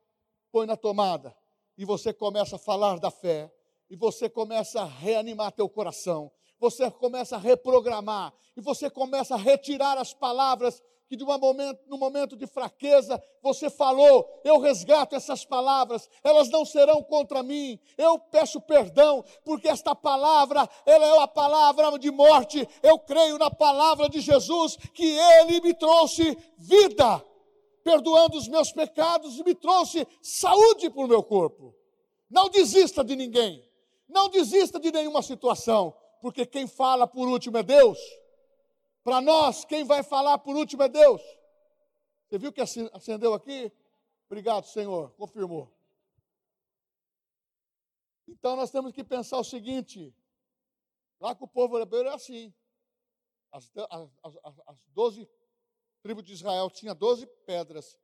[0.49, 1.35] põe na tomada
[1.77, 3.51] e você começa a falar da fé
[3.89, 6.31] e você começa a reanimar teu coração.
[6.57, 11.79] Você começa a reprogramar e você começa a retirar as palavras que de um momento,
[11.87, 17.79] no momento de fraqueza você falou, eu resgato essas palavras, elas não serão contra mim.
[17.97, 22.67] Eu peço perdão, porque esta palavra, ela é uma palavra de morte.
[22.81, 27.23] Eu creio na palavra de Jesus que ele me trouxe vida,
[27.83, 31.75] perdoando os meus pecados e me trouxe saúde para o meu corpo.
[32.29, 33.63] Não desista de ninguém.
[34.07, 37.99] Não desista de nenhuma situação, porque quem fala por último é Deus.
[39.05, 41.21] Para nós, quem vai falar por último é Deus.
[42.25, 43.71] Você viu que acendeu aqui?
[44.25, 45.71] Obrigado, Senhor, confirmou.
[48.27, 50.11] Então nós temos que pensar o seguinte:
[51.19, 52.51] lá com o povo hebreu é assim.
[53.51, 53.71] As,
[54.23, 55.29] as, as, 12
[56.01, 57.99] tribos de Israel tinham 12 pedras,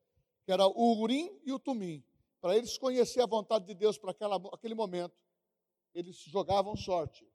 [0.45, 2.05] que era o Urim e o Tumim.
[2.39, 4.13] Para eles conhecer a vontade de Deus para
[4.53, 5.19] aquele momento,
[5.95, 7.30] eles jogavam sorte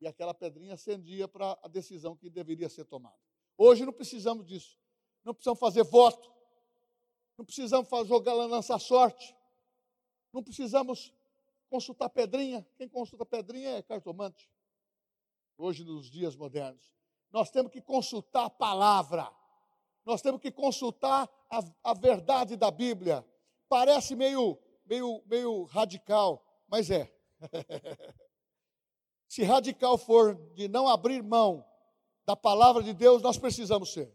[0.00, 3.16] e aquela pedrinha acendia para a decisão que deveria ser tomada.
[3.56, 4.78] Hoje não precisamos disso.
[5.24, 6.30] Não precisamos fazer voto.
[7.36, 9.34] Não precisamos jogar lançar sorte.
[10.32, 11.12] Não precisamos
[11.68, 12.66] consultar pedrinha.
[12.76, 14.50] Quem consulta pedrinha é cartomante.
[15.56, 16.94] Hoje, nos dias modernos.
[17.32, 19.30] Nós temos que consultar a palavra.
[20.04, 23.26] Nós temos que consultar a, a verdade da Bíblia.
[23.68, 27.12] Parece meio, meio, meio radical, mas é.
[29.28, 31.64] Se radical for de não abrir mão
[32.24, 34.12] da palavra de Deus, nós precisamos ser.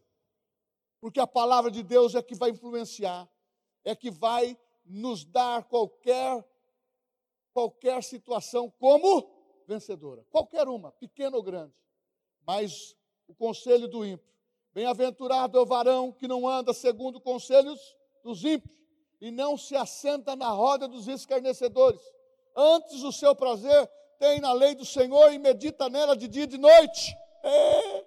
[1.00, 3.30] Porque a palavra de Deus é que vai influenciar,
[3.84, 6.46] é que vai nos dar qualquer
[7.54, 9.30] qualquer situação como
[9.68, 11.74] vencedora, qualquer uma, pequena ou grande.
[12.46, 12.96] Mas
[13.28, 14.34] o conselho do ímpio,
[14.74, 18.76] bem-aventurado é o varão que não anda segundo conselhos dos ímpios
[19.20, 22.02] e não se assenta na roda dos escarnecedores.
[22.56, 23.90] Antes o seu prazer
[24.22, 27.18] tem na lei do Senhor e medita nela de dia e de noite.
[27.42, 28.06] É,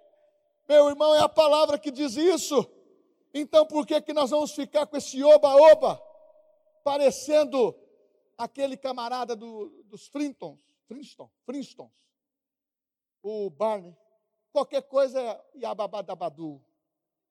[0.68, 2.64] meu irmão, é a palavra que diz isso.
[3.34, 6.00] Então por que, que nós vamos ficar com esse oba-oba,
[6.84, 7.76] parecendo
[8.38, 11.90] aquele camarada do, dos Frintons, Frinstons, Frinstons,
[13.20, 13.96] o Barney?
[14.52, 16.64] Qualquer coisa é Yababadabadu.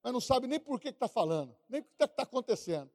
[0.04, 2.92] Mas não sabe nem por que está falando, nem o que está tá acontecendo.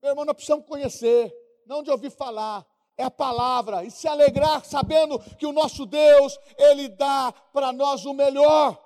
[0.00, 1.30] Meu irmão, nós precisamos conhecer,
[1.66, 2.66] não de ouvir falar
[2.96, 8.04] é a palavra e se alegrar sabendo que o nosso Deus, ele dá para nós
[8.04, 8.82] o melhor.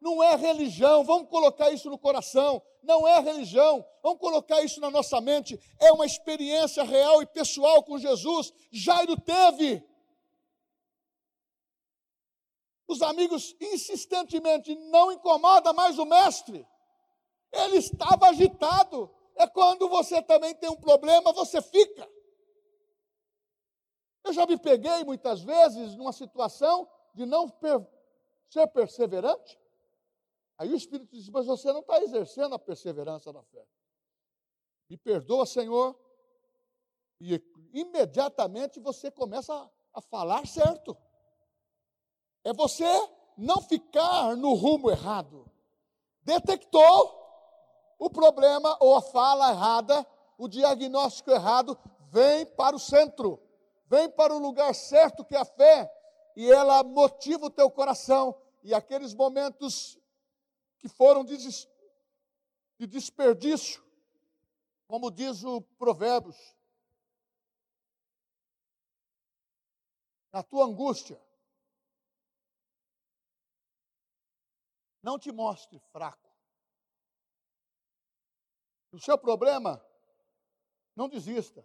[0.00, 2.62] Não é religião, vamos colocar isso no coração.
[2.82, 5.60] Não é religião, vamos colocar isso na nossa mente.
[5.78, 8.52] É uma experiência real e pessoal com Jesus.
[8.72, 9.84] Jairo teve.
[12.88, 16.66] Os amigos insistentemente não incomoda mais o mestre.
[17.52, 19.10] Ele estava agitado.
[19.36, 22.08] É quando você também tem um problema, você fica.
[24.24, 27.84] Eu já me peguei muitas vezes numa situação de não per
[28.48, 29.58] ser perseverante.
[30.58, 33.66] Aí o Espírito diz: Mas você não está exercendo a perseverança da fé.
[34.88, 35.98] Me perdoa, Senhor.
[37.20, 37.40] E
[37.72, 40.96] imediatamente você começa a, a falar certo.
[42.44, 42.84] É você
[43.36, 45.50] não ficar no rumo errado.
[46.22, 47.20] Detectou
[47.98, 50.06] o problema ou a fala errada,
[50.36, 51.78] o diagnóstico errado,
[52.10, 53.40] vem para o centro
[53.92, 55.92] vem para o lugar certo que é a fé,
[56.34, 60.00] e ela motiva o teu coração, e aqueles momentos
[60.78, 63.84] que foram de, de desperdício,
[64.88, 66.56] como diz o Provérbios,
[70.32, 71.20] na tua angústia,
[75.02, 76.30] não te mostre fraco.
[78.90, 79.84] O seu problema,
[80.96, 81.62] não desista.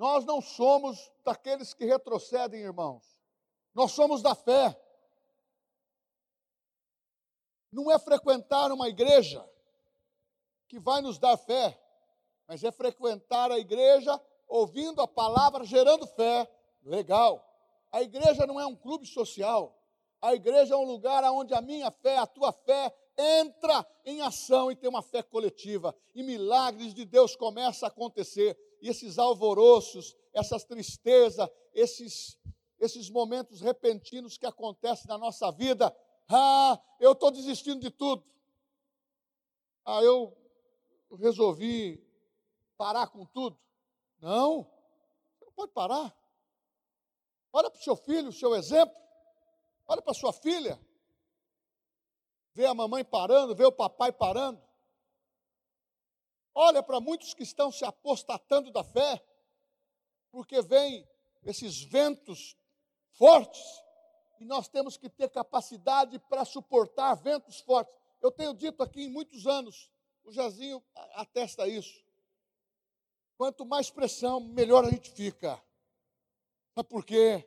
[0.00, 3.04] Nós não somos daqueles que retrocedem, irmãos.
[3.74, 4.74] Nós somos da fé.
[7.70, 9.46] Não é frequentar uma igreja
[10.68, 11.78] que vai nos dar fé,
[12.48, 16.50] mas é frequentar a igreja ouvindo a palavra, gerando fé.
[16.82, 17.46] Legal.
[17.92, 19.78] A igreja não é um clube social.
[20.22, 24.72] A igreja é um lugar onde a minha fé, a tua fé, entra em ação
[24.72, 25.94] e tem uma fé coletiva.
[26.14, 28.56] E milagres de Deus começam a acontecer.
[28.80, 32.38] E esses alvoroços, essas tristezas, esses,
[32.78, 35.94] esses momentos repentinos que acontecem na nossa vida.
[36.28, 38.24] Ah, eu estou desistindo de tudo.
[39.84, 40.36] Ah, eu
[41.18, 42.02] resolvi
[42.76, 43.58] parar com tudo.
[44.20, 44.62] Não,
[45.38, 46.16] você não pode parar.
[47.52, 48.94] Olha para o seu filho, o seu exemplo.
[49.86, 50.80] Olha para sua filha.
[52.54, 54.62] Vê a mamãe parando, vê o papai parando.
[56.62, 59.18] Olha para muitos que estão se apostatando da fé,
[60.30, 61.08] porque vem
[61.42, 62.54] esses ventos
[63.12, 63.62] fortes,
[64.38, 67.96] e nós temos que ter capacidade para suportar ventos fortes.
[68.20, 69.90] Eu tenho dito aqui em muitos anos,
[70.22, 70.84] o Jazinho
[71.14, 72.04] atesta isso.
[73.38, 75.58] Quanto mais pressão, melhor a gente fica.
[76.74, 77.42] Sabe por quê?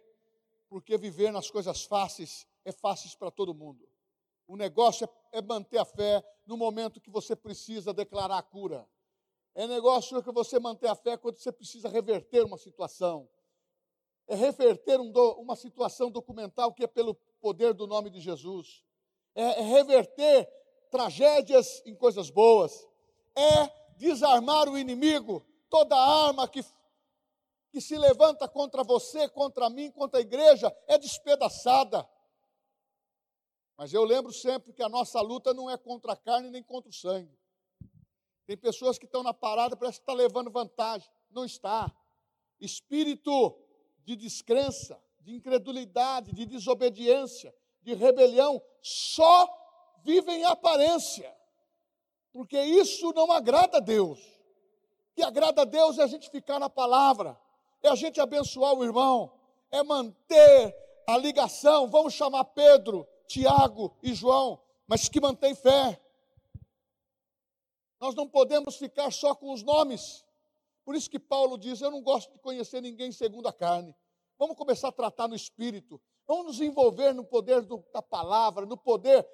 [0.68, 3.88] Porque viver nas coisas fáceis é fácil para todo mundo.
[4.48, 8.90] O negócio é, é, manter a fé no momento que você precisa declarar a cura.
[9.56, 13.30] É negócio que você manter a fé quando você precisa reverter uma situação.
[14.28, 18.84] É reverter um do, uma situação documental que é pelo poder do nome de Jesus.
[19.36, 20.50] É, é reverter
[20.90, 22.88] tragédias em coisas boas.
[23.36, 25.46] É desarmar o inimigo.
[25.70, 26.64] Toda arma que,
[27.70, 32.08] que se levanta contra você, contra mim, contra a igreja, é despedaçada.
[33.78, 36.90] Mas eu lembro sempre que a nossa luta não é contra a carne nem contra
[36.90, 37.38] o sangue.
[38.46, 41.10] Tem pessoas que estão na parada, parece que está levando vantagem.
[41.32, 41.92] Não está.
[42.60, 43.58] Espírito
[44.04, 49.48] de descrença, de incredulidade, de desobediência, de rebelião, só
[50.04, 51.34] vive em aparência.
[52.32, 54.20] Porque isso não agrada a Deus.
[54.20, 57.40] O que agrada a Deus é a gente ficar na palavra,
[57.82, 59.32] é a gente abençoar o irmão,
[59.72, 60.76] é manter
[61.08, 61.88] a ligação.
[61.88, 66.00] Vamos chamar Pedro, Tiago e João, mas que mantém fé.
[68.04, 70.26] Nós não podemos ficar só com os nomes.
[70.84, 73.96] Por isso que Paulo diz: Eu não gosto de conhecer ninguém segundo a carne.
[74.38, 76.02] Vamos começar a tratar no espírito.
[76.28, 79.26] Vamos nos envolver no poder do, da palavra, no poder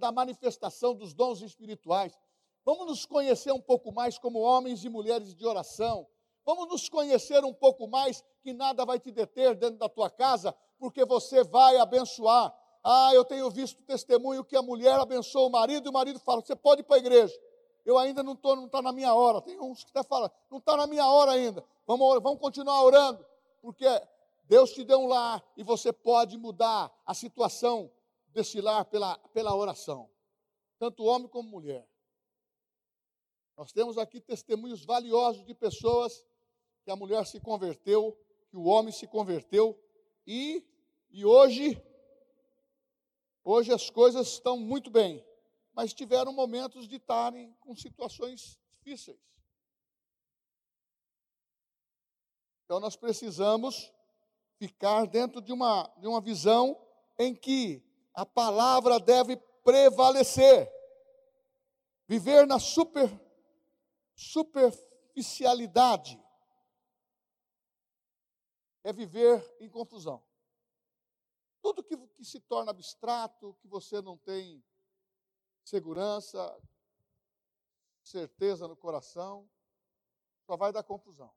[0.00, 2.18] da manifestação dos dons espirituais.
[2.64, 6.04] Vamos nos conhecer um pouco mais como homens e mulheres de oração.
[6.44, 10.52] Vamos nos conhecer um pouco mais, que nada vai te deter dentro da tua casa,
[10.80, 12.52] porque você vai abençoar.
[12.82, 16.40] Ah, eu tenho visto testemunho que a mulher abençoa o marido e o marido fala:
[16.40, 17.32] Você pode ir para a igreja.
[17.86, 19.40] Eu ainda não estou, não está na minha hora.
[19.40, 21.64] Tem uns que até falam: Não está na minha hora ainda.
[21.86, 23.24] Vamos, vamos continuar orando,
[23.62, 23.86] porque
[24.44, 27.90] Deus te deu um lar e você pode mudar a situação
[28.28, 30.10] desse lar pela, pela oração,
[30.78, 31.88] tanto homem como mulher.
[33.56, 36.26] Nós temos aqui testemunhos valiosos de pessoas
[36.84, 38.14] que a mulher se converteu,
[38.50, 39.80] que o homem se converteu
[40.26, 40.62] e,
[41.08, 41.80] e hoje
[43.48, 45.24] Hoje as coisas estão muito bem,
[45.76, 49.20] mas tiveram momentos de estarem com situações difíceis.
[52.64, 53.92] Então nós precisamos
[54.58, 56.82] ficar dentro de uma, de uma visão
[57.18, 60.72] em que a palavra deve prevalecer.
[62.08, 63.10] Viver na super,
[64.14, 66.18] superficialidade
[68.82, 70.24] é viver em confusão.
[71.60, 74.64] Tudo que, que se torna abstrato, que você não tem
[75.66, 76.56] segurança,
[78.02, 79.50] certeza no coração,
[80.46, 81.34] só vai dar confusão.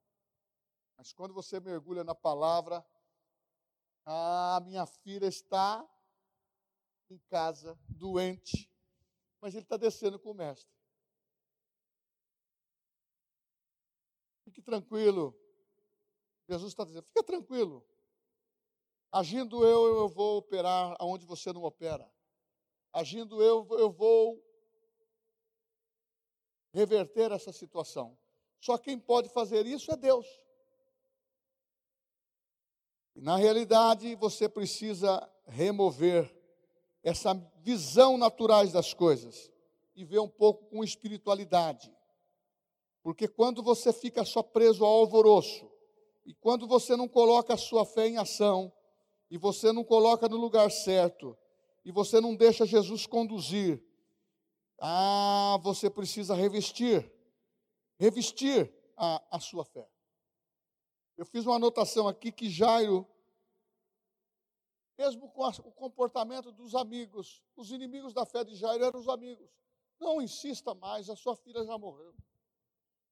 [0.96, 2.86] Mas quando você mergulha na palavra,
[4.06, 5.88] a minha filha está
[7.10, 8.72] em casa, doente,
[9.42, 10.72] mas ele está descendo com o mestre.
[14.44, 15.36] Fique tranquilo.
[16.48, 17.84] Jesus está dizendo: fica tranquilo.
[19.12, 22.12] Agindo eu, eu vou operar aonde você não opera.
[22.92, 24.44] Agindo eu, eu vou
[26.72, 28.18] reverter essa situação.
[28.60, 30.28] Só quem pode fazer isso é Deus.
[33.16, 36.34] E na realidade, você precisa remover
[37.04, 39.52] essa visão naturais das coisas
[39.96, 41.94] e ver um pouco com espiritualidade.
[43.02, 45.70] Porque quando você fica só preso ao alvoroço,
[46.26, 48.72] e quando você não coloca a sua fé em ação,
[49.32, 51.38] e você não coloca no lugar certo,
[51.84, 53.84] e você não deixa Jesus conduzir,
[54.80, 57.12] ah, você precisa revestir,
[57.98, 59.90] revestir a, a sua fé.
[61.18, 63.06] Eu fiz uma anotação aqui que Jairo,
[64.98, 69.50] mesmo com o comportamento dos amigos, os inimigos da fé de Jairo eram os amigos.
[70.00, 72.16] Não insista mais, a sua filha já morreu.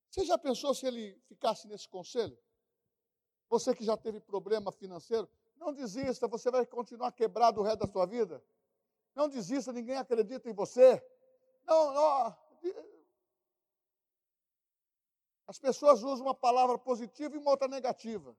[0.10, 2.38] Você já pensou se ele ficasse nesse conselho?
[3.50, 7.92] Você que já teve problema financeiro, não desista, você vai continuar quebrado o resto da
[7.92, 8.44] sua vida.
[9.18, 11.04] Não desista, ninguém acredita em você.
[11.66, 12.38] Não, não.
[15.48, 18.38] As pessoas usam uma palavra positiva e uma outra negativa.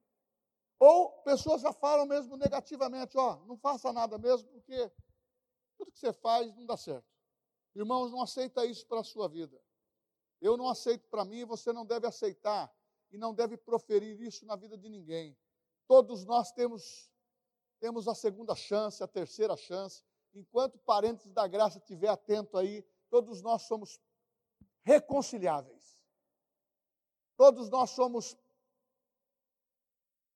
[0.79, 4.89] Ou pessoas já falam mesmo negativamente, ó, não faça nada mesmo, porque
[5.77, 7.13] tudo que você faz não dá certo.
[7.75, 9.61] Irmãos, não aceita isso para a sua vida.
[10.41, 12.73] Eu não aceito para mim, você não deve aceitar
[13.11, 15.37] e não deve proferir isso na vida de ninguém.
[15.89, 17.11] Todos nós temos
[17.81, 20.05] temos a segunda chance, a terceira chance.
[20.35, 23.99] Enquanto parentes da graça estiver atento aí, todos nós somos
[24.83, 25.99] reconciliáveis.
[27.37, 28.37] Todos nós somos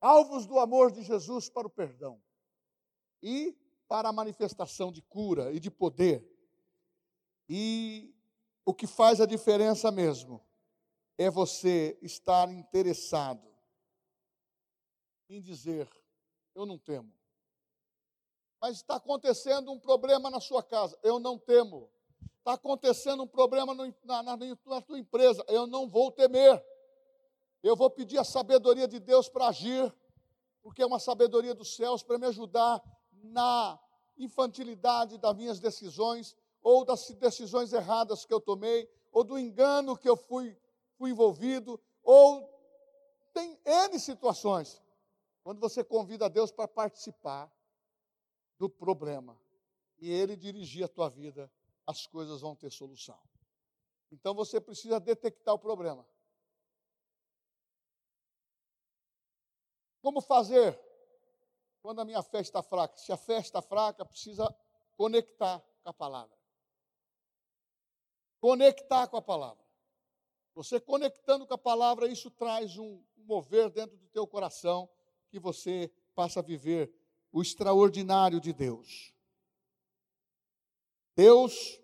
[0.00, 2.20] alvos do amor de Jesus para o perdão
[3.22, 3.56] e
[3.88, 6.28] para a manifestação de cura e de poder.
[7.48, 8.14] E
[8.64, 10.44] o que faz a diferença mesmo
[11.18, 13.46] é você estar interessado
[15.28, 15.88] em dizer:
[16.54, 17.12] Eu não temo.
[18.62, 21.90] Mas está acontecendo um problema na sua casa, eu não temo.
[22.38, 26.64] Está acontecendo um problema no, na, na, na tua empresa, eu não vou temer.
[27.60, 29.92] Eu vou pedir a sabedoria de Deus para agir,
[30.62, 33.80] porque é uma sabedoria dos céus para me ajudar na
[34.16, 40.08] infantilidade das minhas decisões, ou das decisões erradas que eu tomei, ou do engano que
[40.08, 40.56] eu fui
[40.96, 42.48] fui envolvido, ou
[43.34, 44.80] tem N situações.
[45.42, 47.50] Quando você convida a Deus para participar
[48.62, 49.36] do problema
[49.98, 51.50] e Ele dirigir a tua vida,
[51.84, 53.18] as coisas vão ter solução.
[54.12, 56.06] Então você precisa detectar o problema.
[60.00, 60.80] Como fazer
[61.80, 62.96] quando a minha fé está fraca?
[62.98, 64.46] Se a fé está fraca, precisa
[64.96, 66.38] conectar com a palavra.
[68.38, 69.64] Conectar com a palavra.
[70.54, 74.88] Você conectando com a palavra, isso traz um mover dentro do teu coração
[75.30, 77.01] que você passa a viver
[77.32, 79.12] o extraordinário de Deus.
[81.16, 81.80] Deus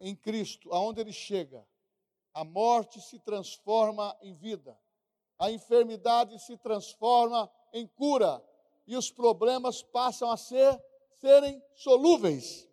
[0.00, 1.66] em Cristo, aonde ele chega,
[2.34, 4.78] a morte se transforma em vida,
[5.38, 8.42] a enfermidade se transforma em cura
[8.86, 10.82] e os problemas passam a ser
[11.20, 12.68] serem solúveis.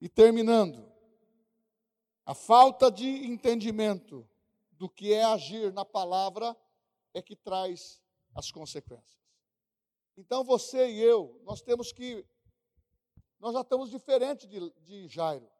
[0.00, 0.90] E terminando,
[2.24, 4.28] a falta de entendimento
[4.72, 6.56] do que é agir na palavra
[7.12, 8.02] é que traz
[8.34, 9.21] as consequências.
[10.16, 12.26] Então você e eu, nós temos que.
[13.38, 15.50] Nós já estamos diferentes de, de Jairo.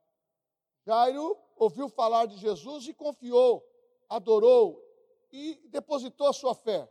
[0.84, 3.64] Jairo ouviu falar de Jesus e confiou,
[4.08, 4.80] adorou
[5.32, 6.90] e depositou a sua fé.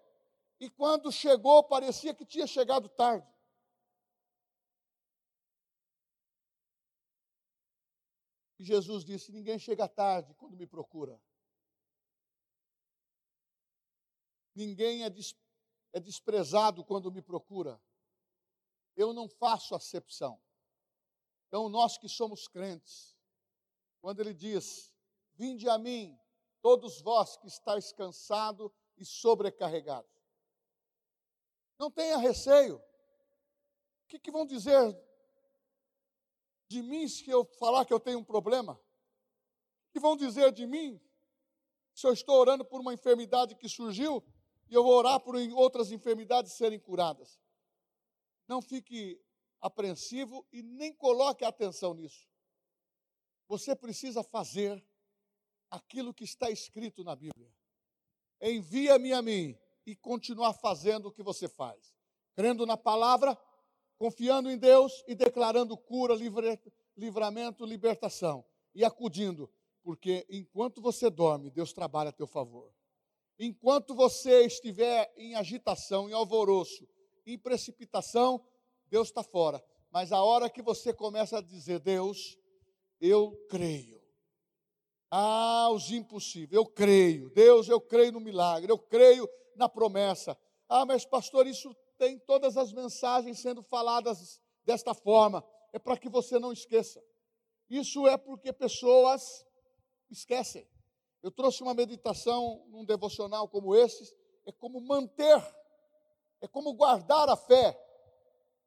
[0.59, 3.27] E quando chegou, parecia que tinha chegado tarde.
[8.59, 11.19] E Jesus disse: Ninguém chega tarde quando me procura.
[14.53, 15.09] Ninguém é,
[15.93, 17.81] é desprezado quando me procura.
[18.95, 20.41] Eu não faço acepção.
[21.47, 23.17] Então, nós que somos crentes,
[23.99, 24.93] quando ele diz:
[25.33, 26.17] Vinde a mim,
[26.61, 30.11] todos vós que estáis cansados e sobrecarregados.
[31.77, 32.77] Não tenha receio.
[32.77, 34.97] O que, que vão dizer
[36.67, 38.73] de mim se eu falar que eu tenho um problema?
[38.73, 41.01] O que vão dizer de mim
[41.93, 44.23] se eu estou orando por uma enfermidade que surgiu
[44.71, 47.37] e eu vou orar por outras enfermidades serem curadas?
[48.47, 49.21] Não fique
[49.59, 52.25] apreensivo e nem coloque atenção nisso.
[53.47, 54.81] Você precisa fazer
[55.69, 57.53] aquilo que está escrito na Bíblia.
[58.41, 61.93] Envia-me a mim e continuar fazendo o que você faz.
[62.33, 63.37] Crendo na palavra,
[63.97, 66.15] confiando em Deus e declarando cura,
[66.95, 69.51] livramento, libertação e acudindo,
[69.83, 72.73] porque enquanto você dorme, Deus trabalha a teu favor.
[73.39, 76.87] Enquanto você estiver em agitação, em alvoroço,
[77.25, 78.43] em precipitação,
[78.87, 79.63] Deus está fora.
[79.89, 82.37] Mas a hora que você começa a dizer, Deus,
[82.99, 84.01] eu creio.
[85.09, 87.29] Ah, os impossíveis, eu creio.
[87.31, 90.37] Deus, eu creio no milagre, eu creio na promessa.
[90.69, 95.43] Ah, mas pastor, isso tem todas as mensagens sendo faladas desta forma.
[95.73, 97.03] É para que você não esqueça.
[97.69, 99.45] Isso é porque pessoas
[100.09, 100.67] esquecem.
[101.21, 104.15] Eu trouxe uma meditação num devocional como esse,
[104.45, 105.41] é como manter,
[106.41, 107.79] é como guardar a fé,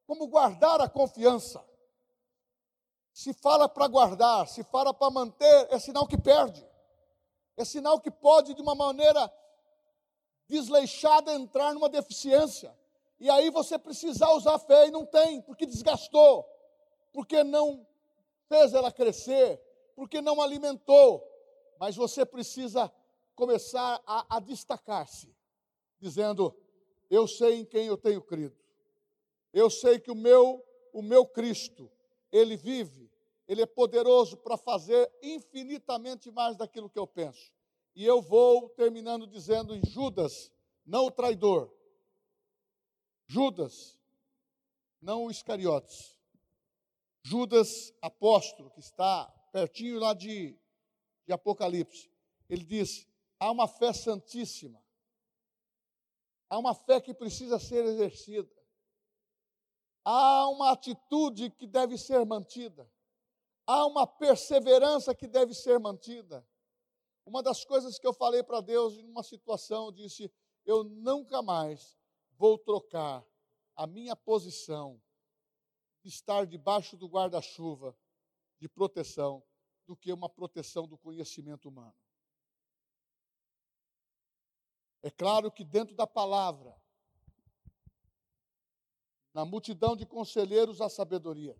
[0.07, 1.63] como guardar a confiança.
[3.11, 6.65] Se fala para guardar, se fala para manter, é sinal que perde.
[7.57, 9.31] É sinal que pode, de uma maneira
[10.47, 12.77] desleixada, entrar numa deficiência.
[13.19, 16.45] E aí você precisar usar a fé e não tem, porque desgastou,
[17.13, 17.87] porque não
[18.47, 19.61] fez ela crescer,
[19.95, 21.34] porque não alimentou.
[21.79, 22.91] Mas você precisa
[23.35, 25.35] começar a, a destacar-se.
[25.99, 26.55] dizendo:
[27.09, 28.55] Eu sei em quem eu tenho crido.
[29.53, 31.89] Eu sei que o meu, o meu Cristo,
[32.31, 33.09] ele vive,
[33.47, 37.51] ele é poderoso para fazer infinitamente mais daquilo que eu penso.
[37.95, 40.51] E eu vou terminando dizendo em Judas,
[40.85, 41.73] não o traidor.
[43.25, 43.97] Judas,
[45.01, 46.19] não o Iscariotes.
[47.23, 50.59] Judas, apóstolo, que está pertinho lá de,
[51.25, 52.09] de Apocalipse.
[52.49, 53.07] Ele diz:
[53.39, 54.83] há uma fé santíssima.
[56.49, 58.53] Há uma fé que precisa ser exercida.
[60.03, 62.89] Há uma atitude que deve ser mantida.
[63.65, 66.47] Há uma perseverança que deve ser mantida.
[67.25, 70.31] Uma das coisas que eu falei para Deus em uma situação, eu disse:
[70.65, 71.97] eu nunca mais
[72.37, 73.25] vou trocar
[73.75, 75.01] a minha posição
[76.01, 77.97] de estar debaixo do guarda-chuva
[78.59, 79.43] de proteção
[79.85, 81.95] do que uma proteção do conhecimento humano.
[85.01, 86.75] É claro que dentro da palavra,
[89.33, 91.55] na multidão de conselheiros há sabedoria.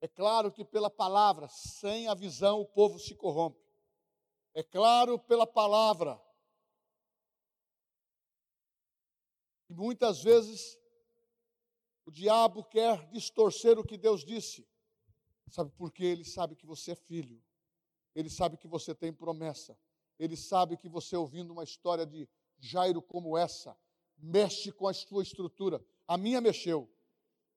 [0.00, 3.62] É claro que pela palavra, sem a visão, o povo se corrompe.
[4.54, 6.20] É claro pela palavra.
[9.68, 10.78] E muitas vezes
[12.04, 14.69] o diabo quer distorcer o que Deus disse.
[15.50, 16.04] Sabe por quê?
[16.04, 17.42] Ele sabe que você é filho.
[18.14, 19.78] Ele sabe que você tem promessa.
[20.18, 22.28] Ele sabe que você ouvindo uma história de
[22.58, 23.76] Jairo como essa,
[24.18, 25.84] mexe com a sua estrutura.
[26.06, 26.88] A minha mexeu.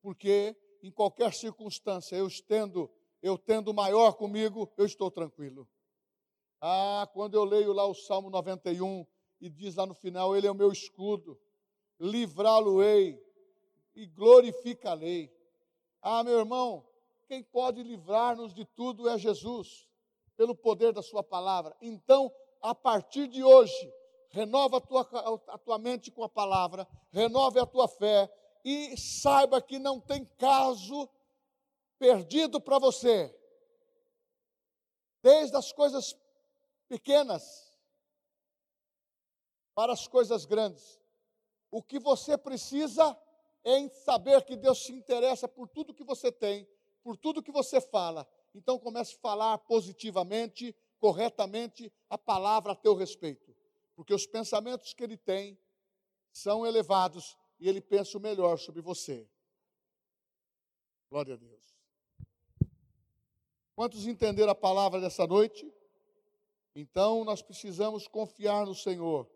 [0.01, 2.89] Porque em qualquer circunstância, eu estendo,
[3.21, 5.67] eu tendo maior comigo, eu estou tranquilo.
[6.59, 9.05] Ah, quando eu leio lá o Salmo 91
[9.39, 11.39] e diz lá no final, ele é o meu escudo,
[11.99, 13.21] livrá-lo-ei
[13.95, 15.29] e glorificarei.
[16.01, 16.85] Ah, meu irmão,
[17.33, 19.89] quem pode livrar-nos de tudo é Jesus,
[20.37, 21.75] pelo poder da Sua palavra.
[21.81, 22.31] Então,
[22.61, 23.91] a partir de hoje,
[24.29, 25.01] renova a tua,
[25.47, 28.31] a tua mente com a palavra, renove a tua fé
[28.63, 31.09] e saiba que não tem caso
[31.97, 33.35] perdido para você.
[35.23, 36.15] Desde as coisas
[36.87, 37.73] pequenas
[39.73, 41.01] para as coisas grandes.
[41.71, 43.19] O que você precisa
[43.63, 46.67] é saber que Deus se interessa por tudo que você tem,
[47.03, 48.27] por tudo que você fala.
[48.55, 53.55] Então comece a falar positivamente, corretamente a palavra a teu respeito.
[53.95, 55.59] Porque os pensamentos que ele tem
[56.31, 59.27] são elevados e ele pensa o melhor sobre você.
[61.09, 61.77] Glória a Deus.
[63.75, 65.71] Quantos entenderam a palavra dessa noite?
[66.75, 69.29] Então nós precisamos confiar no Senhor